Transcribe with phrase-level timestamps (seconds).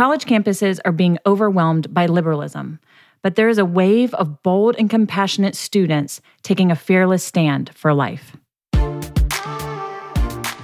[0.00, 2.80] College campuses are being overwhelmed by liberalism,
[3.20, 7.92] but there is a wave of bold and compassionate students taking a fearless stand for
[7.92, 8.34] life.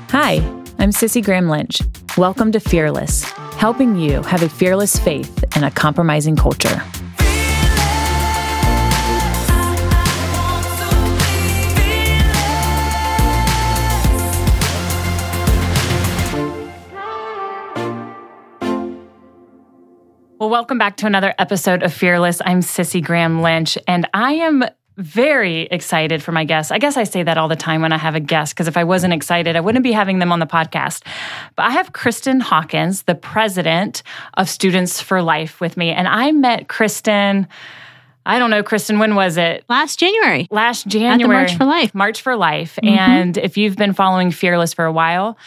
[0.09, 0.41] Hi,
[0.79, 1.83] I'm Cissie Graham Lynch.
[2.17, 3.25] Welcome to Fearless,
[3.59, 6.83] helping you have a fearless faith in a compromising culture.
[20.39, 22.43] Well, welcome back to another episode of Fearless.
[22.45, 24.65] I'm Cissie Graham Lynch, and I am
[24.99, 26.71] very excited for my guests.
[26.71, 28.77] I guess I say that all the time when I have a guest, because if
[28.77, 31.07] I wasn't excited, I wouldn't be having them on the podcast.
[31.57, 34.03] But I have Kristan Hawkins, the president
[34.35, 35.89] of Students for Life, with me.
[35.89, 37.47] And I met Kristan.
[38.27, 39.65] I don't know, Kristan, when was it?
[39.71, 40.49] Last January.
[40.51, 41.35] Last January.
[41.35, 41.95] March for Life.
[41.95, 42.79] March for Life.
[42.83, 42.99] Mm-hmm.
[42.99, 45.39] And if you've been following Fearless for a while,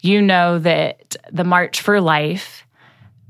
[0.00, 2.64] you know that the March for Life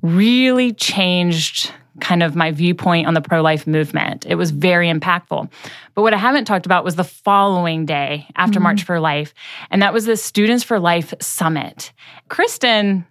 [0.02, 4.26] really changed kind of my viewpoint on the pro life movement.
[4.26, 5.50] It was very impactful.
[5.94, 8.64] But what I haven't talked about was the following day after mm-hmm.
[8.64, 9.34] March for Life,
[9.70, 11.92] and that was the Students for Life Summit.
[12.30, 13.04] Kristan,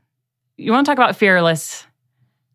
[0.58, 1.86] you want to talk about fearless?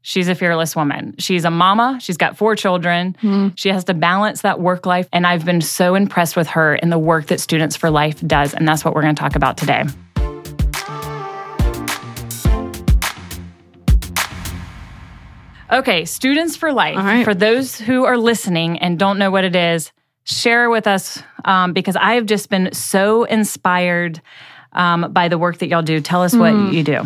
[0.04, 1.14] She's a fearless woman.
[1.18, 1.98] She's a mama.
[2.00, 3.16] She's got four children.
[3.22, 3.48] Mm-hmm.
[3.54, 5.08] She has to balance that work life.
[5.12, 8.52] And I've been so impressed with her and the work that Students for Life does.
[8.52, 9.84] And that's what we're going to talk about today.
[15.72, 17.24] Okay, Students for Life.
[17.24, 19.90] For those who are listening and don't know what it is,
[20.24, 24.20] share with us um, because I have just been so inspired
[24.74, 26.00] um, by the work that y'all do.
[26.00, 26.72] Tell us what mm.
[26.74, 27.02] you do.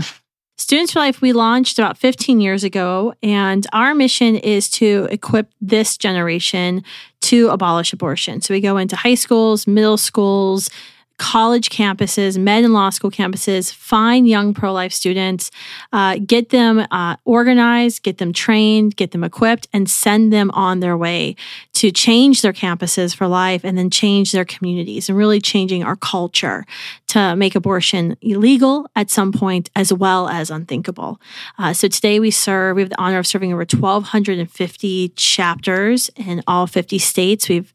[0.59, 5.53] Students for Life, we launched about 15 years ago, and our mission is to equip
[5.61, 6.83] this generation
[7.21, 8.41] to abolish abortion.
[8.41, 10.71] So we go into high schools, middle schools,
[11.19, 15.51] college campuses, med and law school campuses, find young pro life students,
[15.93, 20.81] uh, get them uh, organized, get them trained, get them equipped, and send them on
[20.81, 21.35] their way
[21.73, 25.97] to change their campuses for life and then change their communities and really changing our
[25.97, 26.65] culture
[27.07, 31.21] to make abortion illegal at some point as well as unthinkable.
[31.59, 36.43] Uh, so today we serve, we have the honor of serving over 1,250 chapters in
[36.47, 37.49] all 50 states.
[37.49, 37.73] We've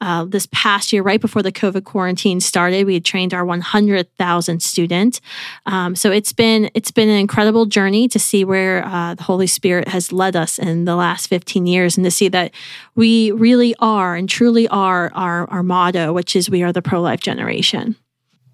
[0.00, 4.62] uh, this past year, right before the COVID quarantine started, we had trained our 100,000
[4.62, 5.20] student.
[5.66, 9.46] Um, so it's been it's been an incredible journey to see where uh, the Holy
[9.46, 12.52] Spirit has led us in the last 15 years, and to see that
[12.94, 17.00] we really are and truly are our our motto, which is we are the pro
[17.00, 17.96] life generation.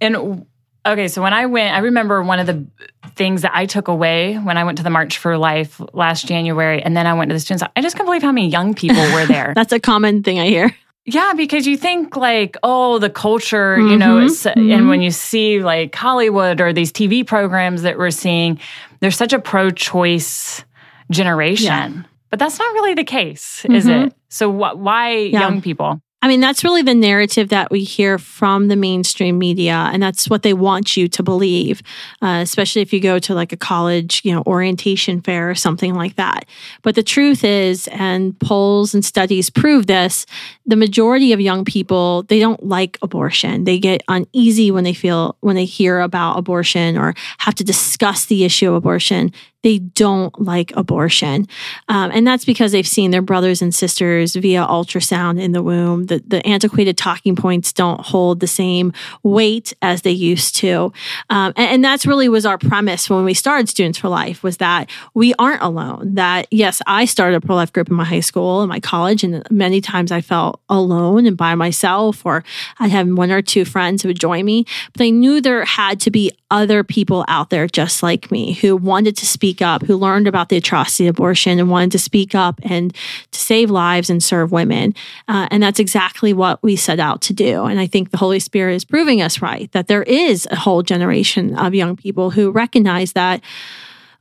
[0.00, 0.46] And
[0.86, 2.66] Okay, so when I went, I remember one of the
[3.14, 6.82] things that I took away when I went to the March for Life last January,
[6.82, 7.64] and then I went to the students.
[7.74, 9.52] I just can't believe how many young people were there.
[9.56, 10.76] That's a common thing I hear.
[11.06, 14.72] Yeah, because you think like, oh, the culture, mm-hmm, you know, mm-hmm.
[14.72, 18.58] and when you see like Hollywood or these TV programs that we're seeing,
[19.00, 20.64] there's such a pro choice
[21.10, 21.66] generation.
[21.66, 22.02] Yeah.
[22.30, 23.74] But that's not really the case, mm-hmm.
[23.74, 24.14] is it?
[24.30, 25.40] So wh- why yeah.
[25.40, 26.00] young people?
[26.24, 30.30] I mean, that's really the narrative that we hear from the mainstream media, and that's
[30.30, 31.82] what they want you to believe,
[32.22, 35.92] uh, especially if you go to like a college, you know, orientation fair or something
[35.92, 36.46] like that.
[36.80, 40.24] But the truth is, and polls and studies prove this,
[40.64, 43.64] the majority of young people they don't like abortion.
[43.64, 48.24] They get uneasy when they feel when they hear about abortion or have to discuss
[48.24, 49.30] the issue of abortion
[49.64, 51.48] they don't like abortion.
[51.88, 56.04] Um, and that's because they've seen their brothers and sisters via ultrasound in the womb.
[56.04, 58.92] The, the antiquated talking points don't hold the same
[59.22, 60.92] weight as they used to.
[61.30, 64.58] Um, and, and that's really was our premise when we started Students for Life was
[64.58, 66.14] that we aren't alone.
[66.14, 69.42] That yes, I started a pro-life group in my high school and my college, and
[69.50, 72.44] many times I felt alone and by myself, or
[72.78, 74.66] I'd have one or two friends who would join me.
[74.92, 78.76] But I knew there had to be other people out there just like me who
[78.76, 82.34] wanted to speak up, who learned about the atrocity of abortion and wanted to speak
[82.34, 82.94] up and
[83.30, 84.94] to save lives and serve women.
[85.28, 87.64] Uh, and that's exactly what we set out to do.
[87.64, 90.82] And I think the Holy Spirit is proving us right that there is a whole
[90.82, 93.40] generation of young people who recognize that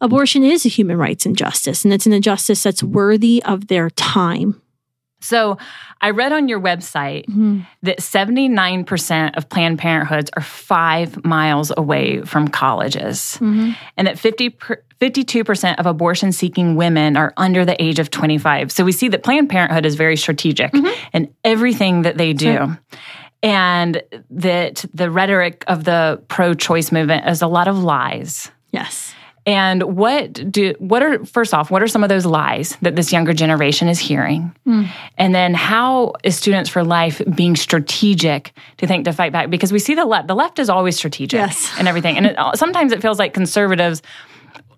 [0.01, 4.61] abortion is a human rights injustice and it's an injustice that's worthy of their time.
[5.23, 5.57] So
[6.01, 7.61] I read on your website mm-hmm.
[7.83, 13.71] that 79% of Planned Parenthoods are five miles away from colleges, mm-hmm.
[13.95, 18.71] and that 50 per, 52% of abortion seeking women are under the age of 25.
[18.71, 21.07] So we see that Planned Parenthood is very strategic mm-hmm.
[21.13, 22.53] in everything that they do.
[22.53, 22.79] Sure.
[23.41, 28.49] And that the rhetoric of the pro choice movement is a lot of lies.
[28.71, 29.13] Yes.
[29.45, 33.11] And what do what are first off, what are some of those lies that this
[33.11, 34.55] younger generation is hearing?
[34.65, 34.89] Mm.
[35.17, 39.49] And then how is Students for Life being strategic to think to fight back?
[39.49, 41.73] Because we see the left, the left is always strategic yes.
[41.77, 42.15] and everything.
[42.15, 44.01] And it, sometimes it feels like conservatives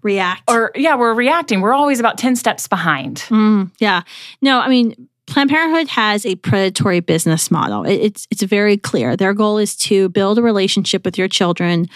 [0.02, 0.44] react.
[0.48, 1.62] Or, yeah, we're reacting.
[1.62, 3.18] We're always about 10 steps behind.
[3.30, 4.04] Mm, yeah.
[4.42, 7.84] No, I mean, Planned Parenthood has a predatory business model.
[7.84, 9.18] It's it's very clear.
[9.18, 11.88] Their goal is to build a relationship with your children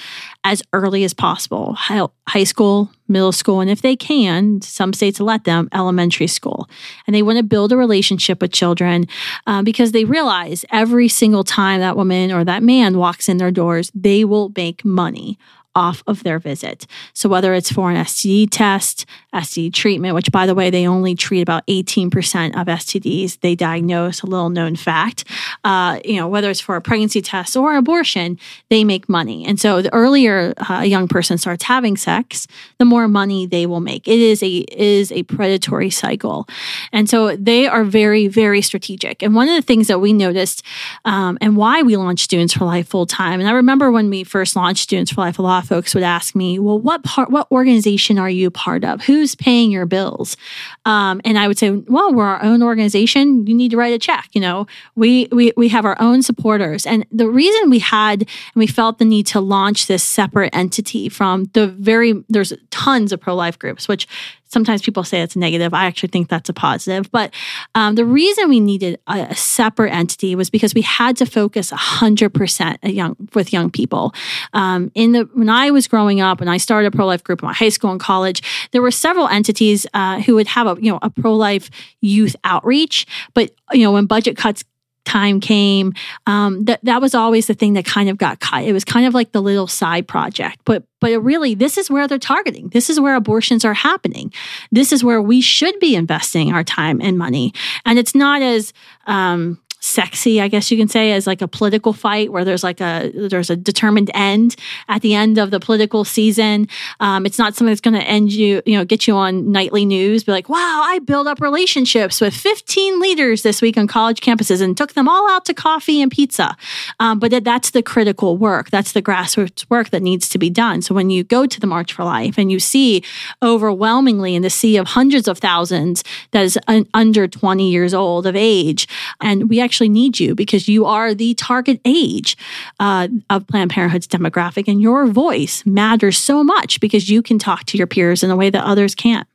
[0.43, 5.43] as early as possible, high school, middle school, and if they can, some states let
[5.43, 6.67] them elementary school.
[7.05, 9.05] And they want to build a relationship with children
[9.45, 13.51] uh, because they realize every single time that woman or that man walks in their
[13.51, 15.37] doors, they will make money
[15.75, 16.87] off of their visit.
[17.13, 21.15] So whether it's for an STD test, STD treatment, which by the way, they only
[21.15, 25.25] treat about 18% of STDs they diagnose, a little known fact.
[25.63, 28.37] Uh, you know, whether it's for a pregnancy test or abortion,
[28.69, 29.45] they make money.
[29.45, 32.47] And so the earlier uh, a young person starts having sex,
[32.79, 34.07] the more money they will make.
[34.07, 36.47] It is a is a predatory cycle.
[36.91, 39.21] And so they are very, very strategic.
[39.21, 40.63] And one of the things that we noticed
[41.05, 44.23] um, and why we launched Students for Life full time, and I remember when we
[44.23, 47.49] first launched Students for Life, a lot folks would ask me, well, what part, what
[47.51, 49.03] organization are you part of?
[49.03, 50.37] Who's paying your bills?
[50.85, 53.47] Um, and I would say, well, we're our own organization.
[53.47, 54.29] You need to write a check.
[54.33, 58.29] You know, we we we have our own supporters, and the reason we had and
[58.55, 63.19] we felt the need to launch this separate entity from the very there's tons of
[63.19, 64.07] pro life groups, which
[64.49, 65.73] sometimes people say it's negative.
[65.73, 67.09] I actually think that's a positive.
[67.11, 67.33] But
[67.75, 71.71] um, the reason we needed a, a, separate entity was because we had to focus
[71.71, 74.13] 100% young, with young people.
[74.53, 77.41] Um, in the when I was growing up, when I started a pro life group
[77.41, 80.81] in my high school and college, there were several entities uh, who would have a
[80.81, 81.69] you know a pro life
[82.01, 83.05] youth outreach.
[83.33, 84.63] But you know when budget cuts
[85.09, 85.93] time came,
[86.27, 88.63] um, that that was always the thing that kind of got cut.
[88.63, 92.07] It was kind of like the little side project, but but really, this is where
[92.07, 92.69] they're targeting.
[92.69, 94.33] This is where abortions are happening.
[94.71, 97.53] This is where we should be investing our time and money.
[97.85, 98.73] And it's not as
[99.07, 102.81] um, sexy, I guess you can say, as like a political fight where there's like
[102.81, 104.55] a there's a determined end
[104.87, 106.67] at the end of the political season.
[106.99, 109.85] Um, it's not something that's going to end you, you know, get you on nightly
[109.85, 110.23] news.
[110.23, 114.61] Be like, wow, I built up relationships with 15 leaders this week on college campuses
[114.61, 116.57] and took them all out to coffee and pizza.
[116.99, 118.69] Um, but that's the critical work.
[118.69, 120.81] That's the grassroots work that needs to be done.
[120.81, 123.03] So when you go to the March for Life and you see
[123.41, 128.27] overwhelmingly in the sea of hundreds of thousands that is un- under 20 years old
[128.27, 128.87] of age,
[129.21, 132.35] and we actually need you because you are the target age
[132.79, 137.65] uh, of Planned Parenthood's demographic, and your voice matters so much because you can talk
[137.65, 139.27] to your peers in a way that others can't.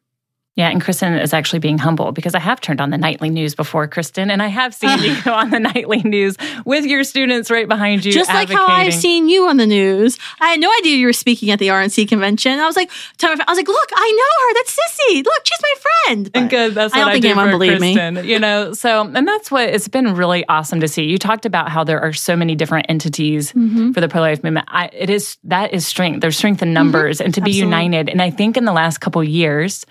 [0.56, 3.56] Yeah, and Kristan is actually being humble because I have turned on the nightly news
[3.56, 7.66] before, Kristan, and I have seen you on the nightly news with your students right
[7.66, 8.12] behind you.
[8.12, 10.16] Just like how I've seen you on the news.
[10.40, 12.60] I had no idea you were speaking at the RNC convention.
[12.60, 12.88] I was like,
[13.20, 14.54] I was like, look, I know her.
[14.54, 15.22] That's Cissie.
[15.24, 16.32] Look, she's my friend.
[16.32, 16.74] But and good.
[16.74, 18.22] That's what I, don't I think do anyone for Kristan.
[18.22, 18.32] Me.
[18.32, 21.02] You know, so and that's what it's been really awesome to see.
[21.02, 23.90] You talked about how there are so many different entities mm-hmm.
[23.90, 24.68] for the pro life movement.
[24.70, 26.20] I, it is that is strength.
[26.20, 27.24] There's strength in numbers, mm-hmm.
[27.24, 27.60] and to Absolutely.
[27.60, 28.08] be united.
[28.08, 29.84] And I think in the last couple years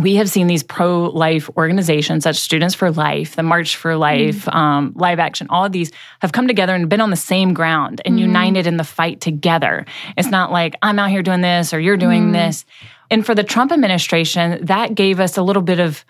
[0.00, 3.96] we have seen these pro life organizations such as Students for Life, the March for
[3.96, 4.54] Life, mm.
[4.54, 5.90] um, Live Action, all of these
[6.20, 8.20] have come together and been on the same ground and mm.
[8.20, 9.84] united in the fight together.
[10.16, 12.32] It's not like I'm out here doing this or you're doing mm.
[12.32, 12.64] this.
[13.10, 16.04] And for the Trump administration, that gave us a little bit of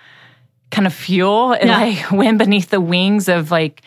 [0.70, 1.78] kind of fuel and yeah.
[1.80, 3.82] like wind beneath the wings of like,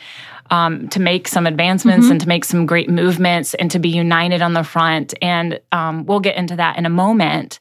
[0.50, 2.14] um, to make some advancements mm-hmm.
[2.14, 5.14] and to make some great movements and to be united on the front.
[5.22, 7.60] And um, we'll get into that in a moment.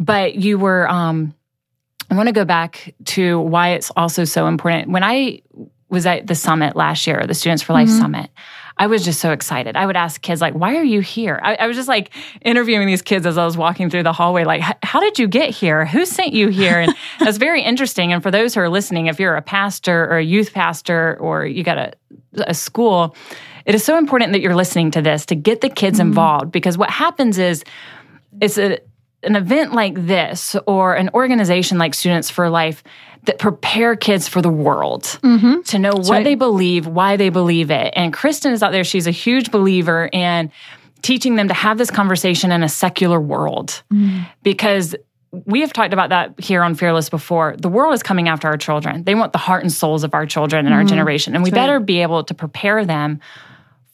[0.00, 1.34] But you were, um,
[2.10, 4.90] I want to go back to why it's also so important.
[4.90, 5.42] When I
[5.88, 8.00] was at the summit last year, the Students for Life mm-hmm.
[8.00, 8.30] Summit,
[8.78, 9.76] I was just so excited.
[9.76, 11.40] I would ask kids, like, why are you here?
[11.42, 12.10] I, I was just like
[12.42, 15.50] interviewing these kids as I was walking through the hallway, like, how did you get
[15.50, 15.86] here?
[15.86, 16.80] Who sent you here?
[16.80, 18.12] And it was very interesting.
[18.12, 21.46] And for those who are listening, if you're a pastor or a youth pastor or
[21.46, 21.92] you got a,
[22.46, 23.16] a school,
[23.64, 26.08] it is so important that you're listening to this to get the kids mm-hmm.
[26.08, 27.64] involved because what happens is
[28.40, 28.78] it's a
[29.26, 32.82] an event like this or an organization like Students for Life
[33.24, 35.62] that prepare kids for the world mm-hmm.
[35.62, 36.24] to know That's what right.
[36.24, 37.92] they believe, why they believe it.
[37.96, 40.50] And Kristan is out there, she's a huge believer in
[41.02, 44.26] teaching them to have this conversation in a secular world mm.
[44.42, 44.94] because
[45.44, 47.56] we have talked about that here on Fearless before.
[47.58, 49.04] The world is coming after our children.
[49.04, 50.80] They want the heart and souls of our children and mm-hmm.
[50.80, 51.34] our generation.
[51.34, 51.86] And we That's better right.
[51.86, 53.20] be able to prepare them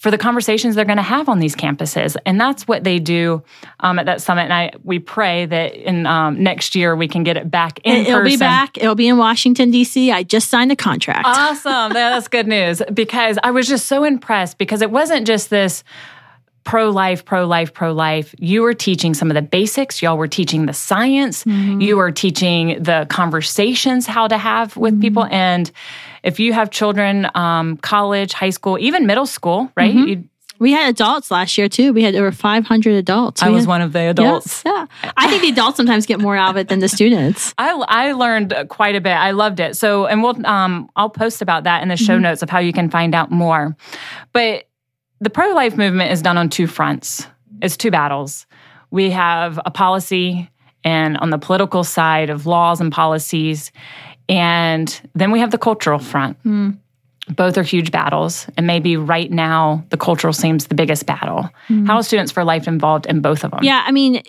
[0.03, 2.17] for the conversations they're going to have on these campuses.
[2.27, 3.41] And that's what they do
[3.79, 4.43] um, at that summit.
[4.43, 8.07] And I, we pray that in um, next year we can get it back in
[8.07, 8.33] It'll person.
[8.33, 8.77] be back.
[8.79, 10.11] It'll be in Washington, D.C.
[10.11, 11.25] I just signed a contract.
[11.25, 11.93] Awesome.
[11.93, 15.85] that's good news because I was just so impressed because it wasn't just this
[16.65, 18.35] pro life, pro life, pro life.
[18.41, 20.03] You were teaching some of the basics.
[20.03, 21.45] Y'all were teaching the science.
[21.45, 21.81] Mm-hmm.
[21.81, 25.01] You were teaching the conversations how to have with mm-hmm.
[25.01, 25.27] people.
[25.27, 25.71] And
[26.23, 29.95] if you have children, um, college, high school, even middle school, right?
[29.95, 30.23] Mm-hmm.
[30.59, 31.93] We had adults last year too.
[31.93, 33.43] We had over 500 adults.
[33.43, 34.63] I was had- one of the adults.
[34.65, 35.11] Yes, yeah.
[35.17, 37.53] I think the adults sometimes get more out of it than the students.
[37.59, 39.11] I, I learned quite a bit.
[39.15, 39.77] I loved it.
[39.77, 42.73] So, and we'll um, I'll post about that in the show notes of how you
[42.73, 43.77] can find out more.
[44.33, 44.69] But
[45.21, 47.27] the pro life movement is done on two fronts.
[47.61, 48.47] It's two battles.
[48.93, 50.49] We have a policy,
[50.85, 53.73] and on the political side of laws and policies,
[54.29, 56.37] and then we have the cultural front.
[56.43, 56.71] Hmm.
[57.29, 61.51] Both are huge battles, and maybe right now the cultural seems the biggest battle.
[61.69, 61.87] Hmm.
[61.87, 63.61] How are Students for Life involved in both of them?
[63.63, 64.23] Yeah, I mean,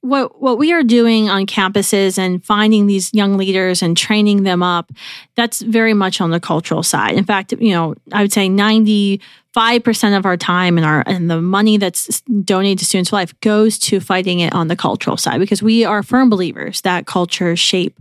[0.00, 4.62] what what we are doing on campuses and finding these young leaders and training them
[4.62, 4.90] up,
[5.34, 7.14] that's very much on the cultural side.
[7.14, 9.20] In fact, you know, I would say ninety
[9.52, 13.16] five percent of our time and our and the money that's donated to Students for
[13.16, 17.06] Life goes to fighting it on the cultural side because we are firm believers that
[17.06, 17.98] culture shape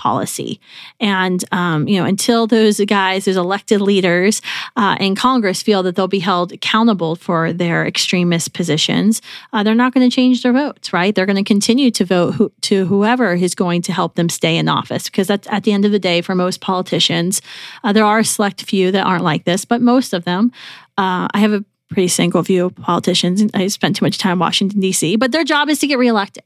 [0.00, 0.58] policy.
[0.98, 4.40] And, um, you know, until those guys, those elected leaders
[4.76, 9.20] uh, in Congress feel that they'll be held accountable for their extremist positions,
[9.52, 11.14] uh, they're not going to change their votes, right?
[11.14, 14.56] They're going to continue to vote who, to whoever is going to help them stay
[14.56, 15.04] in office.
[15.10, 17.42] Because that's at the end of the day, for most politicians,
[17.84, 20.50] uh, there are a select few that aren't like this, but most of them,
[20.96, 23.44] uh, I have a pretty single view of politicians.
[23.52, 26.44] I spent too much time in Washington, D.C., but their job is to get reelected.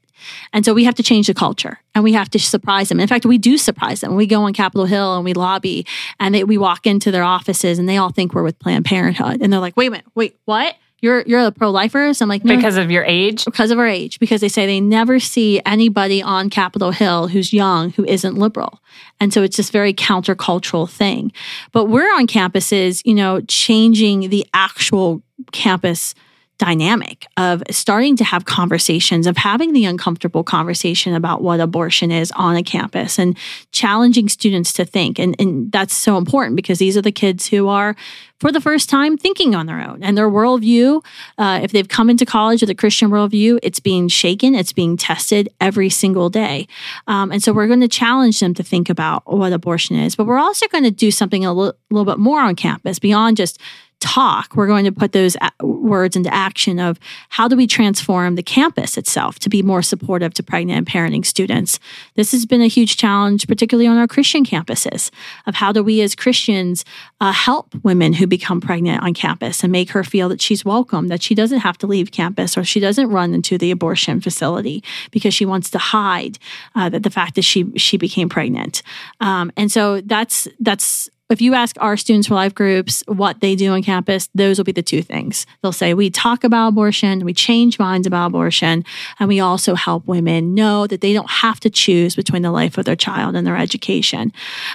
[0.53, 2.99] And so we have to change the culture and we have to surprise them.
[2.99, 4.15] In fact, we do surprise them.
[4.15, 5.85] We go on Capitol Hill and we lobby
[6.19, 9.41] and they, we walk into their offices and they all think we're with Planned Parenthood.
[9.41, 10.75] And they're like, wait a minute, wait, what?
[11.05, 12.19] You're, you're a pro lifers?
[12.19, 13.45] I'm like, no, Because of your age?
[13.45, 17.53] because of our age, because they say they never see anybody on Capitol Hill who's
[17.53, 18.81] young who isn't liberal.
[19.19, 21.31] And so it's this very countercultural thing.
[21.71, 25.21] But we're on campuses, you know, changing the actual
[25.51, 26.15] campus
[26.57, 32.31] dynamic of starting to have conversations, of having the uncomfortable conversation about what abortion is
[32.31, 33.37] on a campus and
[33.71, 35.19] challenging students to think.
[35.19, 37.95] And, and that's so important because these are the kids who are,
[38.39, 40.01] for the first time, thinking on their own.
[40.03, 41.03] And their worldview,
[41.37, 44.97] uh, if they've come into college with a Christian worldview, it's being shaken, it's being
[44.97, 46.67] tested every single day.
[47.07, 50.15] Um, and so we're going to challenge them to think about what abortion is.
[50.15, 53.59] But we're also going to do something a little bit more on campus beyond just
[53.99, 56.99] talk, we're going to put those words into action of
[57.29, 61.25] how do we transform the campus itself to be more supportive to pregnant and parenting
[61.25, 61.79] students.
[62.15, 65.11] This has been a huge challenge, particularly on our Christian campuses,
[65.47, 66.85] of how do we as Christians
[67.21, 71.07] uh, help women who become pregnant on campus and make her feel that she's welcome,
[71.07, 74.83] that she doesn't have to leave campus or she doesn't run into the abortion facility
[75.11, 76.37] because she wants to hide
[76.75, 78.81] uh, that the fact that she she became pregnant.
[79.19, 83.55] Um, and so that's that's if you ask our students for life groups what they
[83.55, 85.47] do on campus, those will be the two things.
[85.61, 88.85] They'll say, we talk about abortion, we change minds about abortion,
[89.19, 92.77] and we also help women know that they don't have to choose between the life
[92.77, 94.31] of their child and their education.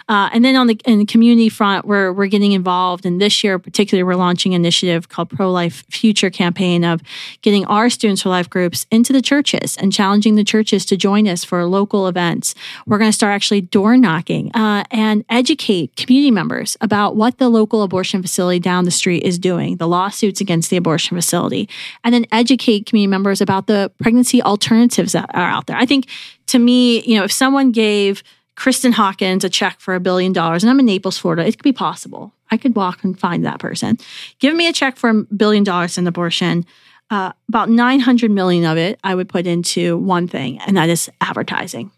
[0.09, 3.07] Uh, and then on the, the community front, we're, we're getting involved.
[3.07, 7.00] And this year, particularly, we're launching an initiative called Pro Life Future campaign of
[7.42, 11.28] getting our students for life groups into the churches and challenging the churches to join
[11.28, 12.57] us for local events.
[12.87, 16.39] We're going to start actually door knocking uh, and educate community members
[16.80, 20.76] about what the local abortion facility down the street is doing, the lawsuits against the
[20.76, 21.68] abortion facility,
[22.04, 25.76] and then educate community members about the pregnancy alternatives that are out there.
[25.76, 26.06] I think
[26.47, 28.23] to me, you know, if someone gave
[28.56, 31.62] Kristan Hawkins a check for a billion dollars, and I'm in Naples, Florida, it could
[31.62, 32.32] be possible.
[32.50, 33.99] I could walk and find that person.
[34.38, 36.66] Give me a check for a billion dollars in abortion.
[37.11, 41.11] Uh, about 900 million of it, I would put into one thing, and that is
[41.20, 41.90] advertising.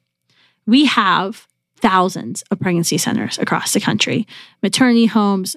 [0.66, 1.46] We have
[1.82, 4.26] thousands of pregnancy centers across the country,
[4.62, 5.56] maternity homes,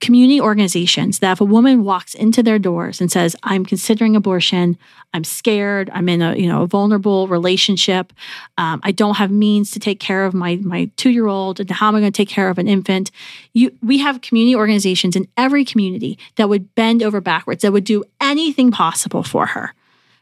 [0.00, 4.78] community organizations that if a woman walks into their doors and says, I'm considering abortion,
[5.12, 8.12] I'm scared, I'm in a you know a vulnerable relationship,
[8.56, 11.70] um, I don't have means to take care of my my two year old, and
[11.70, 13.10] how am I going to take care of an infant?
[13.52, 17.84] You, we have community organizations in every community that would bend over backwards, that would
[17.84, 19.74] do anything possible for her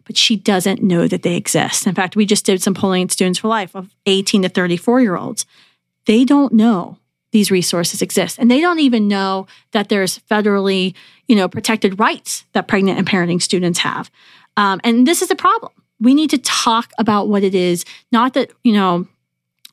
[0.08, 1.86] but she doesn't know that they exist.
[1.86, 5.02] In fact, we just did some polling at Students for Life of 18 to 34
[5.02, 5.46] year olds.
[6.06, 6.98] They don't know
[7.30, 8.38] these resources exist.
[8.38, 10.94] And they don't even know that there's federally,
[11.26, 14.10] you know, protected rights that pregnant and parenting students have.
[14.56, 15.72] Um, and this is a problem.
[16.00, 19.06] We need to talk about what it is, not that, you know,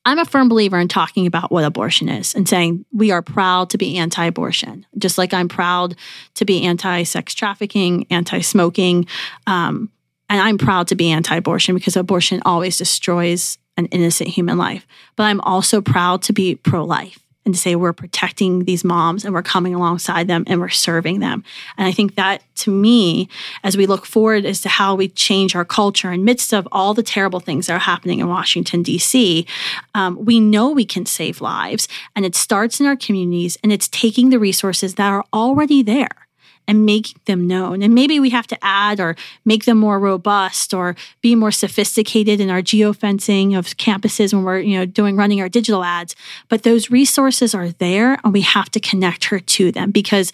[0.08, 3.72] I'm a firm believer in talking about what abortion is and saying we are proud
[3.72, 5.96] to be anti abortion, just like I'm proud
[6.36, 9.08] to be anti sex trafficking, anti smoking.
[9.48, 9.90] Um,
[10.30, 14.88] and I'm proud to be anti abortion because abortion always destroys an innocent human life.
[15.16, 19.24] But I'm also proud to be pro life and to say we're protecting these moms
[19.24, 21.44] and we're coming alongside them and we're serving them.
[21.78, 23.30] And I think that to me,
[23.64, 26.96] as we look forward as to how we change our culture in midst of all
[26.96, 29.46] the terrible things that are happening in Washington, D.C.,
[29.94, 31.88] um, we know we can save lives.
[32.16, 36.25] And it starts in our communities and it's taking the resources that are already there
[36.68, 37.82] and making them known.
[37.82, 42.40] And maybe we have to add or make them more robust or be more sophisticated
[42.40, 46.16] in our geofencing of campuses when we're, you know, doing running our digital ads.
[46.50, 50.32] But those resources are there and we have to connect her to them because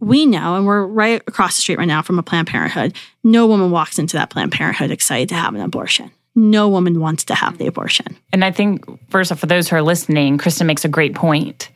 [0.00, 3.46] we know, and we're right across the street right now from a Planned Parenthood, no
[3.46, 6.10] woman walks into that Planned Parenthood excited to have an abortion.
[6.34, 8.16] No woman wants to have the abortion.
[8.32, 11.68] And I think, first off, for those who are listening, Kristan makes a great point.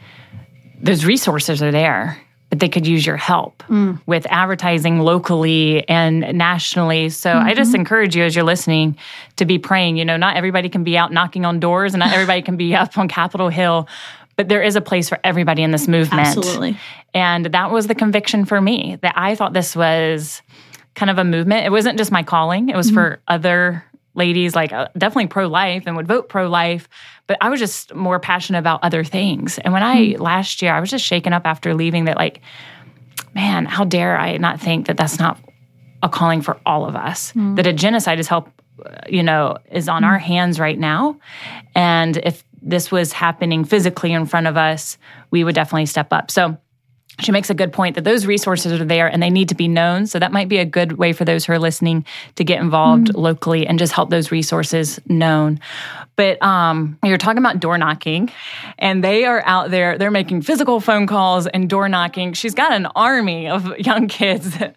[0.83, 2.21] Those resources are there,
[2.59, 4.01] they could use your help mm.
[4.07, 7.09] with advertising locally and nationally.
[7.11, 7.47] So mm-hmm.
[7.47, 7.81] I just mm-hmm.
[7.81, 8.97] encourage you as you're listening
[9.37, 9.97] to be praying.
[9.97, 12.75] You know, not everybody can be out knocking on doors and not everybody can be
[12.77, 13.89] up on Capitol Hill,
[14.37, 16.27] but there is a place for everybody in this movement.
[16.27, 16.79] Absolutely.
[17.15, 20.43] And that was the conviction for me that I thought this was
[20.95, 21.67] kind of a movement.
[21.67, 22.97] It wasn't just my calling, it was mm-hmm.
[22.97, 23.85] for other
[24.17, 26.89] ladies, like uh, definitely pro life and would vote pro life.
[27.27, 29.59] But I was just more passionate about other things.
[29.59, 30.23] And when I mm-hmm.
[30.23, 32.41] last year, I was just shaken up after leaving that, like,
[33.35, 35.39] man, how dare I not think that that's not
[36.03, 37.31] a calling for all of us?
[37.31, 37.57] Mm-hmm.
[37.57, 38.49] That a genocide is help,
[39.09, 40.23] you know, is on our mm.
[40.23, 41.19] hands right now.
[41.75, 44.99] And if this was happening physically in front of us,
[45.31, 46.31] we would definitely step up.
[46.31, 46.57] So
[47.21, 49.69] she makes a good point that those resources are there and they need to be
[49.69, 50.07] known.
[50.07, 52.05] So that might be a good way for those who are listening
[52.35, 55.59] to get involved mm locally and just help those resources known.
[56.17, 58.31] But um, you're talking about door knocking,
[58.79, 59.97] and they are out there.
[59.97, 62.35] They're making physical phone calls and door knocking.
[62.35, 64.77] She's got an army of young kids at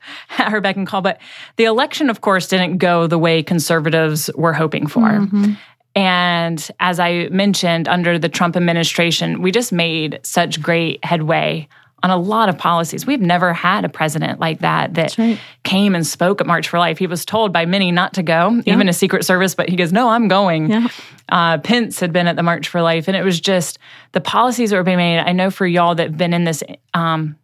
[0.51, 1.01] her beck and call.
[1.01, 1.19] But
[1.57, 5.01] the election, of course, didn't go the way conservatives were hoping for.
[5.01, 5.53] Mm-hmm.
[5.95, 11.67] And as I mentioned, under the Trump administration, we just made such great headway
[12.01, 13.05] on a lot of policies.
[13.05, 15.39] We've never had a president like that that right.
[15.63, 16.97] came and spoke at March for Life.
[16.97, 18.73] He was told by many not to go, yeah.
[18.73, 20.69] even a Secret Service, but he goes, No, I'm going.
[20.69, 20.87] Yeah.
[21.29, 23.79] Uh, Pence had been at the March for Life, and it was just
[24.13, 25.19] the policies that were being made.
[25.19, 26.63] I know for y'all that have been in this
[26.93, 27.37] um,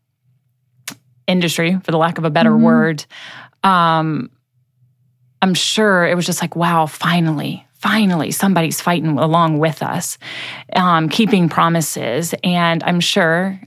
[1.28, 2.64] industry, for the lack of a better mm-hmm.
[2.64, 3.06] word,
[3.64, 4.30] um,
[5.42, 10.18] I'm sure it was just like, wow, finally, finally somebody's fighting along with us,
[10.76, 12.34] um, keeping promises.
[12.44, 13.60] And I'm sure,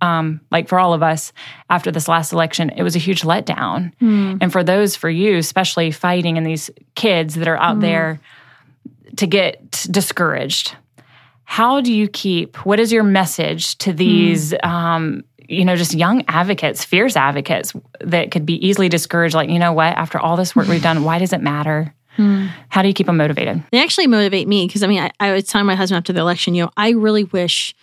[0.00, 1.32] um, like for all of us
[1.68, 3.92] after this last election, it was a huge letdown.
[4.00, 4.38] Mm.
[4.40, 7.82] And for those, for you, especially fighting and these kids that are out mm.
[7.82, 8.20] there
[9.16, 10.76] to get discouraged.
[11.44, 14.64] How do you keep, what is your message to these, mm.
[14.64, 19.34] um, you know, just young advocates, fierce advocates that could be easily discouraged?
[19.34, 21.92] Like, you know what, after all this work we've done, why does it matter?
[22.16, 22.46] Hmm.
[22.68, 23.62] How do you keep them motivated?
[23.70, 26.20] They actually motivate me because I mean, I, I was telling my husband after the
[26.20, 27.74] election, you know, I really wish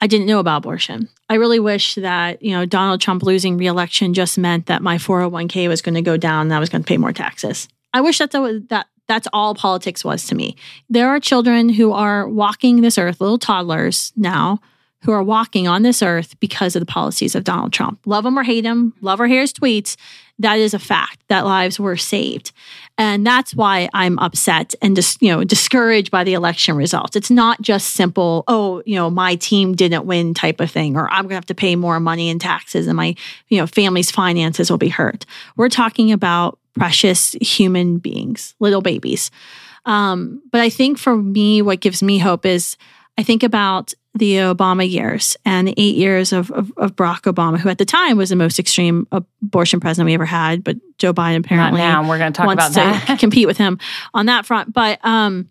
[0.00, 1.08] I didn't know about abortion.
[1.28, 5.68] I really wish that, you know, Donald Trump losing reelection just meant that my 401k
[5.68, 7.68] was going to go down and I was going to pay more taxes.
[7.92, 10.56] I wish that that, that that's all politics was to me.
[10.88, 14.60] There are children who are walking this earth, little toddlers now,
[15.02, 18.00] who are walking on this earth because of the policies of Donald Trump.
[18.06, 19.96] Love him or hate him, love or hate his tweets.
[20.38, 22.52] That is a fact that lives were saved.
[22.98, 27.16] And that's why I'm upset and just, you know, discouraged by the election results.
[27.16, 31.08] It's not just simple, oh, you know, my team didn't win type of thing, or
[31.08, 33.14] I'm going to have to pay more money in taxes and my,
[33.48, 35.24] you know, family's finances will be hurt.
[35.56, 39.30] We're talking about precious human beings, little babies.
[39.86, 42.76] Um, but I think for me, what gives me hope is
[43.18, 47.58] I think about the Obama years and the eight years of, of, of, Barack Obama,
[47.58, 50.62] who at the time was the most extreme abortion president we ever had.
[50.62, 52.08] But Joe Biden apparently Not now.
[52.08, 53.18] We're going to talk about that.
[53.20, 53.78] compete with him
[54.12, 54.72] on that front.
[54.72, 55.50] But um,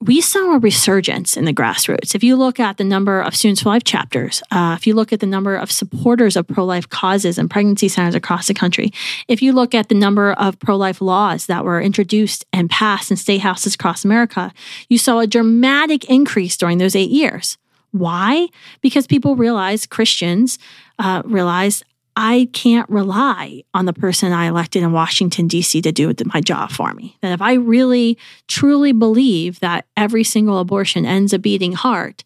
[0.00, 2.14] we saw a resurgence in the grassroots.
[2.14, 5.12] If you look at the number of Students for Life chapters, uh, if you look
[5.12, 8.92] at the number of supporters of pro life causes and pregnancy centers across the country,
[9.28, 13.10] if you look at the number of pro life laws that were introduced and passed
[13.10, 14.52] in state houses across America,
[14.88, 17.56] you saw a dramatic increase during those eight years.
[17.94, 18.48] Why?
[18.80, 20.58] Because people realize, Christians
[20.98, 21.84] uh, realize,
[22.16, 25.80] I can't rely on the person I elected in Washington, D.C.
[25.82, 27.16] to do my job for me.
[27.22, 32.24] That if I really, truly believe that every single abortion ends a beating heart,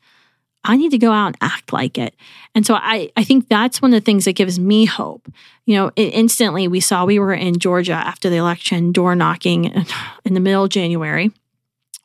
[0.65, 2.15] I need to go out and act like it.
[2.55, 5.31] And so I, I think that's one of the things that gives me hope.
[5.67, 9.67] You know, instantly we saw we were in Georgia after the election, door knocking
[10.25, 11.31] in the middle of January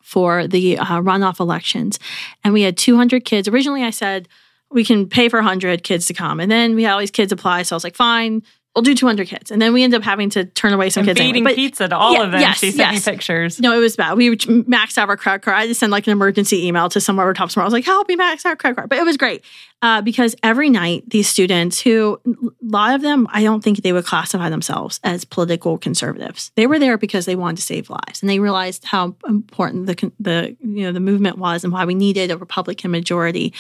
[0.04, 1.98] for the uh, runoff elections.
[2.44, 3.48] And we had 200 kids.
[3.48, 4.28] Originally, I said,
[4.70, 6.40] we can pay for 100 kids to come.
[6.40, 7.64] And then we had all these kids apply.
[7.64, 8.44] So I was like, fine,
[8.76, 9.52] we'll do 200 kids.
[9.52, 11.20] And then we end up having to turn away some and kids.
[11.20, 11.56] Feeding anyway.
[11.56, 12.42] pizza to all yeah, of them.
[12.42, 13.08] yes, she sent yes.
[13.08, 13.60] me pictures.
[13.60, 14.18] No, it was bad.
[14.18, 15.58] We maxed out our credit card.
[15.58, 17.64] I had to send like an emergency email to some of our top smart.
[17.64, 18.90] I was like, help me max out our credit card.
[18.90, 19.44] But it was great
[19.84, 23.92] uh, because every night these students who, a lot of them, I don't think they
[23.92, 26.54] would classify themselves as political conservatives.
[26.56, 30.12] They were there because they wanted to save lives and they realized how important the,
[30.22, 33.54] the you know, the movement was and why we needed a Republican majority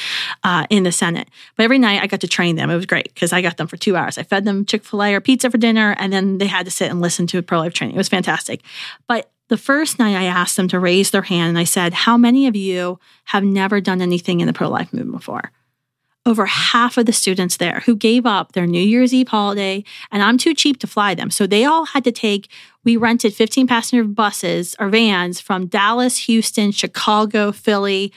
[0.45, 1.29] uh, in the Senate.
[1.57, 2.69] But every night I got to train them.
[2.69, 4.17] It was great because I got them for two hours.
[4.17, 6.71] I fed them Chick fil A or pizza for dinner and then they had to
[6.71, 7.95] sit and listen to pro life training.
[7.95, 8.62] It was fantastic.
[9.09, 12.15] But the first night I asked them to raise their hand and I said, How
[12.15, 15.51] many of you have never done anything in the pro life movement before?
[16.25, 20.23] Over half of the students there who gave up their New Year's Eve holiday, and
[20.23, 21.29] I'm too cheap to fly them.
[21.29, 22.49] So they all had to take,
[22.86, 28.13] we rented 15 passenger buses or vans from Dallas, Houston, Chicago, Philly,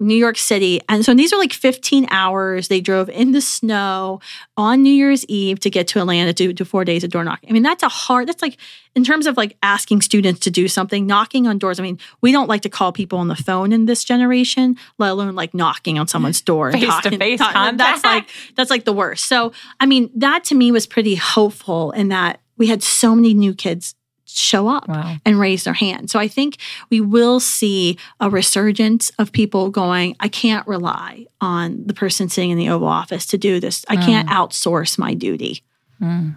[0.00, 0.80] New York City.
[0.88, 2.68] And so these are like 15 hours.
[2.68, 4.20] They drove in the snow
[4.56, 7.48] on New Year's Eve to get to Atlanta to do four days of door knocking.
[7.48, 8.56] I mean, that's a hard, that's like,
[8.96, 11.78] in terms of like asking students to do something, knocking on doors.
[11.78, 15.10] I mean, we don't like to call people on the phone in this generation, let
[15.12, 18.92] alone like knocking on someone's door Face to face talking- That's like, that's like the
[18.92, 19.26] worst.
[19.26, 23.32] So, I mean, that to me was pretty hopeful in that we had so many
[23.34, 23.94] new kids
[24.36, 25.16] show up Wow.
[25.24, 26.10] and raise their hand.
[26.10, 26.56] So I think
[26.90, 32.50] we will see a resurgence of people going, I can't rely on the person sitting
[32.50, 33.84] in the Oval Office to do this.
[33.88, 35.62] I can't outsource my duty.
[36.00, 36.36] And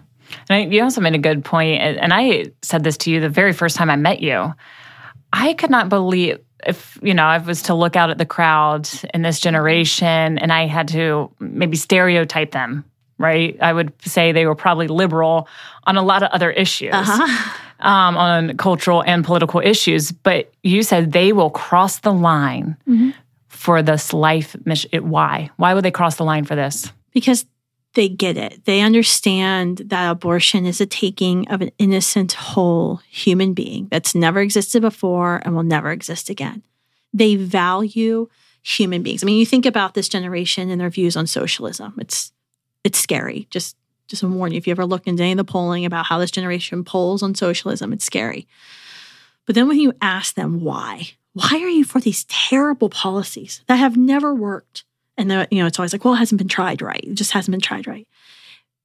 [0.50, 3.28] I, you also made a good point, and and I said this to you the
[3.30, 4.52] very first time I met you.
[5.32, 8.88] I could not believe if you know I was to look out at the crowd
[9.14, 12.84] in this generation, and I had to maybe stereotype them.
[13.20, 15.48] Right, I would say they were probably liberal
[15.84, 17.58] on a lot of other issues, Uh-huh.
[17.80, 20.12] Um, on cultural and political issues.
[20.12, 23.14] But you said they will cross the line Mhm.
[23.48, 25.08] for this life mission.
[25.10, 25.50] Why?
[25.56, 26.92] Why would they cross the line for this?
[27.12, 27.46] Because
[27.94, 28.64] they get it.
[28.64, 34.40] They understand that abortion is a taking of an innocent, whole human being that's never
[34.40, 36.62] existed before and will never exist again.
[37.14, 38.28] They value
[38.62, 39.22] human beings.
[39.22, 41.94] I mean, you think about this generation and their views on socialism.
[41.98, 42.32] It's
[42.84, 43.46] it's scary.
[43.50, 43.76] Just
[44.08, 46.18] just to warn you, if you ever look into any of the polling about how
[46.18, 48.48] this generation polls on socialism, it's scary.
[49.46, 53.76] But then when you ask them why, why are you for these terrible policies that
[53.76, 54.84] have never worked?
[55.16, 57.04] And you know, it's always like, well, it hasn't been tried right.
[57.04, 58.06] It just hasn't been tried right.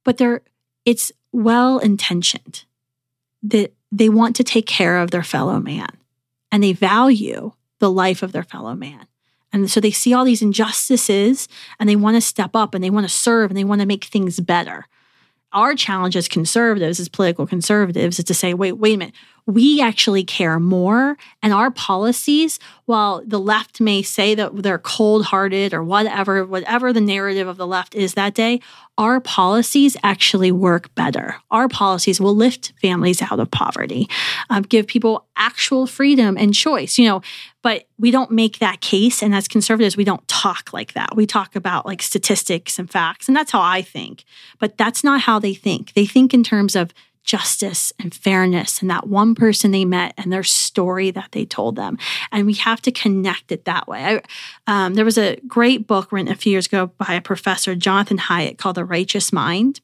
[0.03, 0.41] But they're
[0.85, 2.65] it's well intentioned
[3.43, 5.89] that they want to take care of their fellow man
[6.51, 9.05] and they value the life of their fellow man.
[9.51, 11.47] And so they see all these injustices
[11.79, 13.87] and they want to step up and they want to serve and they want to
[13.87, 14.87] make things better.
[15.53, 19.15] Our challenge as conservatives, as political conservatives, is to say, wait, wait a minute.
[19.45, 21.17] We actually care more.
[21.41, 26.93] And our policies, while the left may say that they're cold hearted or whatever, whatever
[26.93, 28.61] the narrative of the left is that day,
[28.97, 31.35] our policies actually work better.
[31.51, 34.07] Our policies will lift families out of poverty,
[34.49, 37.21] um, give people actual freedom and choice, you know,
[37.63, 39.23] but we don't make that case.
[39.23, 41.15] And as conservatives, we don't talk like that.
[41.15, 43.27] We talk about like statistics and facts.
[43.27, 44.25] And that's how I think.
[44.59, 45.93] But that's not how they think.
[45.93, 50.31] They think in terms of justice and fairness and that one person they met and
[50.31, 51.97] their story that they told them.
[52.33, 54.19] And we have to connect it that way.
[54.67, 57.75] I, um, there was a great book written a few years ago by a professor,
[57.75, 59.79] Jonathan Haidt, called The Righteous Mind.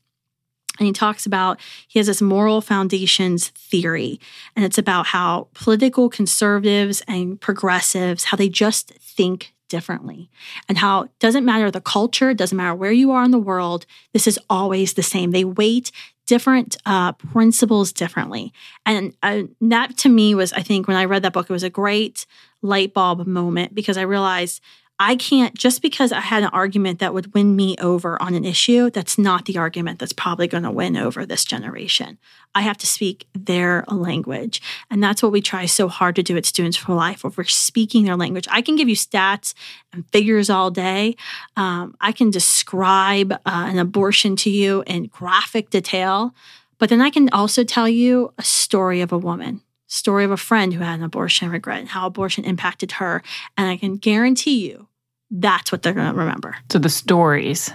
[0.79, 4.19] And he talks about, he has this moral foundations theory.
[4.55, 10.29] And it's about how political conservatives and progressives, how they just think differently
[10.67, 13.85] and how it doesn't matter the culture, doesn't matter where you are in the world,
[14.13, 15.31] this is always the same.
[15.31, 15.91] They weight
[16.25, 18.53] different uh, principles differently.
[18.85, 21.63] And uh, that to me was, I think, when I read that book, it was
[21.63, 22.25] a great
[22.61, 24.61] light bulb moment because I realized
[25.01, 28.43] I can't, just because I had an argument that would win me over on an
[28.43, 32.17] issue, that's not the argument that's probably going to win over this generation.
[32.53, 34.62] I have to speak their language.
[34.91, 37.45] And that's what we try so hard to do at Students for Life, where we're
[37.45, 38.47] speaking their language.
[38.51, 39.53] I can give you stats
[39.93, 41.15] and figures all day.
[41.55, 46.33] Um, I can describe uh, an abortion to you in graphic detail.
[46.77, 50.38] But then I can also tell you a story of a woman story of a
[50.38, 53.21] friend who had an abortion regret and how abortion impacted her.
[53.58, 54.88] And I can guarantee you
[55.30, 56.56] that's what they're going to remember.
[56.71, 57.71] So the stories.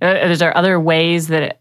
[0.00, 1.60] Uh, Is there other ways that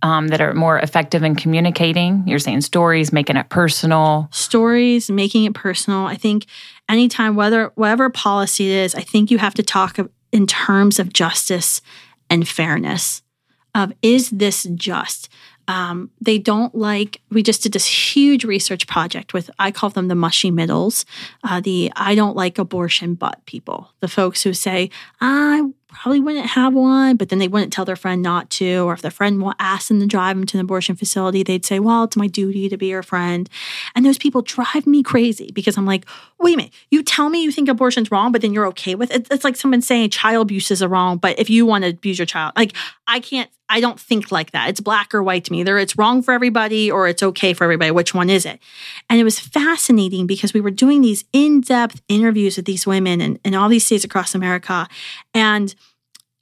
[0.00, 2.22] um, that are more effective in communicating?
[2.26, 4.28] You're saying stories, making it personal.
[4.30, 6.06] Stories, making it personal.
[6.06, 6.46] I think
[6.88, 9.98] anytime, whether whatever policy it is, I think you have to talk
[10.30, 11.80] in terms of justice
[12.30, 13.22] and fairness.
[13.74, 15.28] Of is this just?
[15.68, 17.20] Um, they don't like.
[17.30, 21.04] We just did this huge research project with I call them the mushy middles,
[21.44, 26.46] uh, the I don't like abortion but people, the folks who say I probably wouldn't
[26.46, 28.80] have one, but then they wouldn't tell their friend not to.
[28.80, 31.80] Or if their friend asked them to drive them to an abortion facility, they'd say,
[31.80, 33.48] Well, it's my duty to be your friend.
[33.94, 36.06] And those people drive me crazy because I'm like,
[36.38, 39.10] Wait a minute, you tell me you think abortion's wrong, but then you're okay with
[39.10, 39.26] it.
[39.30, 42.26] It's like someone saying child abuse is wrong, but if you want to abuse your
[42.26, 42.74] child, like
[43.06, 44.70] I can't, I don't think like that.
[44.70, 45.60] It's black or white to me.
[45.60, 47.90] Either it's wrong for everybody or it's okay for everybody.
[47.90, 48.60] Which one is it?
[49.10, 53.20] And it was fascinating because we were doing these in depth interviews with these women
[53.20, 54.88] in, in all these states across America.
[55.34, 55.74] And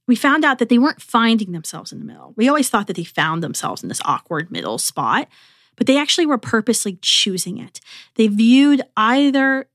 [0.06, 2.32] we found out that they weren't finding themselves in the middle.
[2.36, 5.28] We always thought that they found themselves in this awkward middle spot,
[5.76, 7.80] but they actually were purposely choosing it.
[8.14, 9.68] They viewed either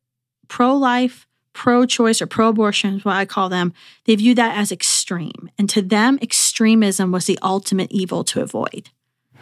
[0.47, 3.73] pro life, pro choice, or pro abortion, is what I call them.
[4.05, 5.49] They view that as extreme.
[5.57, 8.89] And to them, extremism was the ultimate evil to avoid.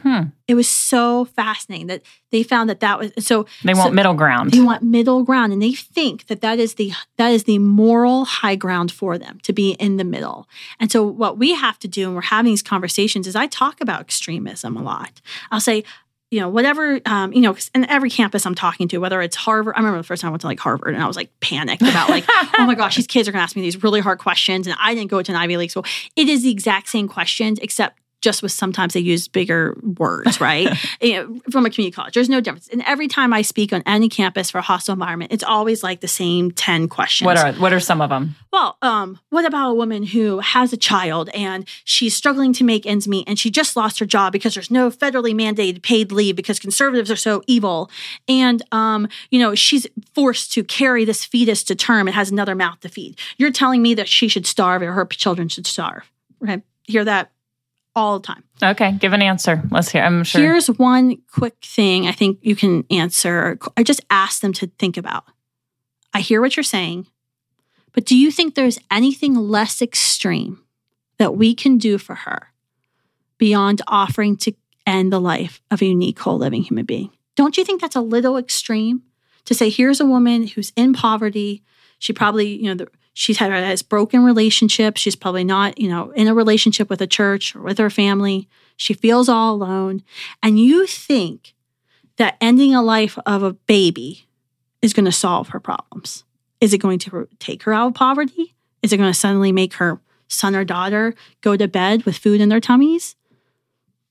[0.04, 0.22] Hmm.
[0.48, 3.46] It was so fascinating that they found that that was so.
[3.66, 4.52] They want so middle ground.
[4.52, 8.24] They want middle ground, and they think that that is the that is the moral
[8.24, 10.48] high ground for them to be in the middle.
[10.80, 13.82] And so, what we have to do, and we're having these conversations, is I talk
[13.82, 15.20] about extremism a lot.
[15.52, 15.84] I'll say,
[16.32, 19.36] you know, whatever, um, you know, 'cause in every campus I'm talking to, whether it's
[19.36, 21.32] Harvard, I remember the first time I went to like Harvard and I was like
[21.40, 22.24] panicked about like,
[22.60, 24.68] oh my gosh, these kids are going to ask me these really hard questions.
[24.68, 25.86] And I didn't go to an Ivy League school.
[26.16, 30.70] It is the exact same questions, except just with sometimes they use bigger words, right?
[31.02, 32.68] you know, from a community college, there's no difference.
[32.68, 36.02] And every time I speak on any campus for a hostile environment, it's always like
[36.02, 37.26] the same 10 questions.
[37.26, 38.36] what are what are some of them?
[38.52, 42.86] Well, um, what about a woman who has a child and she's struggling to make
[42.86, 46.36] ends meet and she just lost her job because there's no federally mandated paid leave
[46.36, 47.90] because conservatives are so evil.
[48.28, 52.56] And, um, you know, she's forced to carry this fetus to term and has another
[52.56, 53.18] mouth to feed.
[53.38, 56.12] You're telling me that she should starve or her children should starve.
[56.42, 56.64] Right?
[56.84, 57.32] Hear that
[58.00, 58.44] all the time.
[58.64, 59.62] Okay, give an answer.
[59.70, 60.02] Let's hear.
[60.02, 60.42] I'm sure.
[60.42, 63.58] Here's one quick thing I think you can answer.
[63.76, 65.26] I just ask them to think about.
[66.14, 67.08] I hear what you're saying,
[67.94, 70.64] but do you think there's anything less extreme
[71.18, 72.48] that we can do for her
[73.38, 74.54] beyond offering to
[74.88, 77.12] end the life of a unique, whole living human being?
[77.36, 79.04] Don't you think that's a little extreme
[79.46, 81.64] to say, here's a woman who's in poverty?
[82.00, 85.02] She probably, you know, the, she's had has broken relationships.
[85.02, 88.48] She's probably not, you know, in a relationship with a church or with her family.
[88.78, 90.04] She feels all alone.
[90.42, 91.54] And you think
[92.18, 94.28] that ending a life of a baby
[94.82, 96.24] is going to solve her problems.
[96.62, 98.56] Is it going to take her out of poverty?
[98.82, 102.42] Is it going to suddenly make her son or daughter go to bed with food
[102.42, 103.16] in their tummies?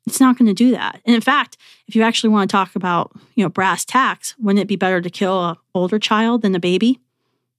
[0.06, 1.00] It's not going to do that.
[1.04, 4.62] And in fact, if you actually want to talk about, you know, brass tacks, wouldn't
[4.62, 7.00] it be better to kill an older child than a baby?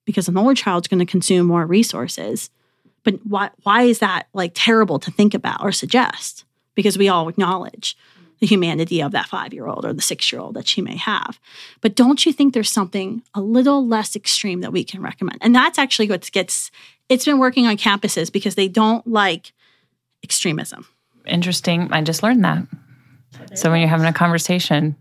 [0.09, 2.49] Because an older child's going to consume more resources.
[3.03, 6.45] But why why is that like terrible to think about or suggest?
[6.73, 7.95] Because we all acknowledge
[8.39, 10.95] the humanity of that five year old or the six year old that she may
[10.95, 11.39] have.
[11.81, 15.37] But don't you think there's something a little less extreme that we can recommend?
[15.41, 16.71] And that's actually what gets
[17.07, 19.53] it's been working on campuses because they don't like
[20.23, 20.87] extremism.
[21.27, 21.91] Interesting.
[21.91, 22.65] I just learned that.
[23.53, 24.95] So when you're having a conversation,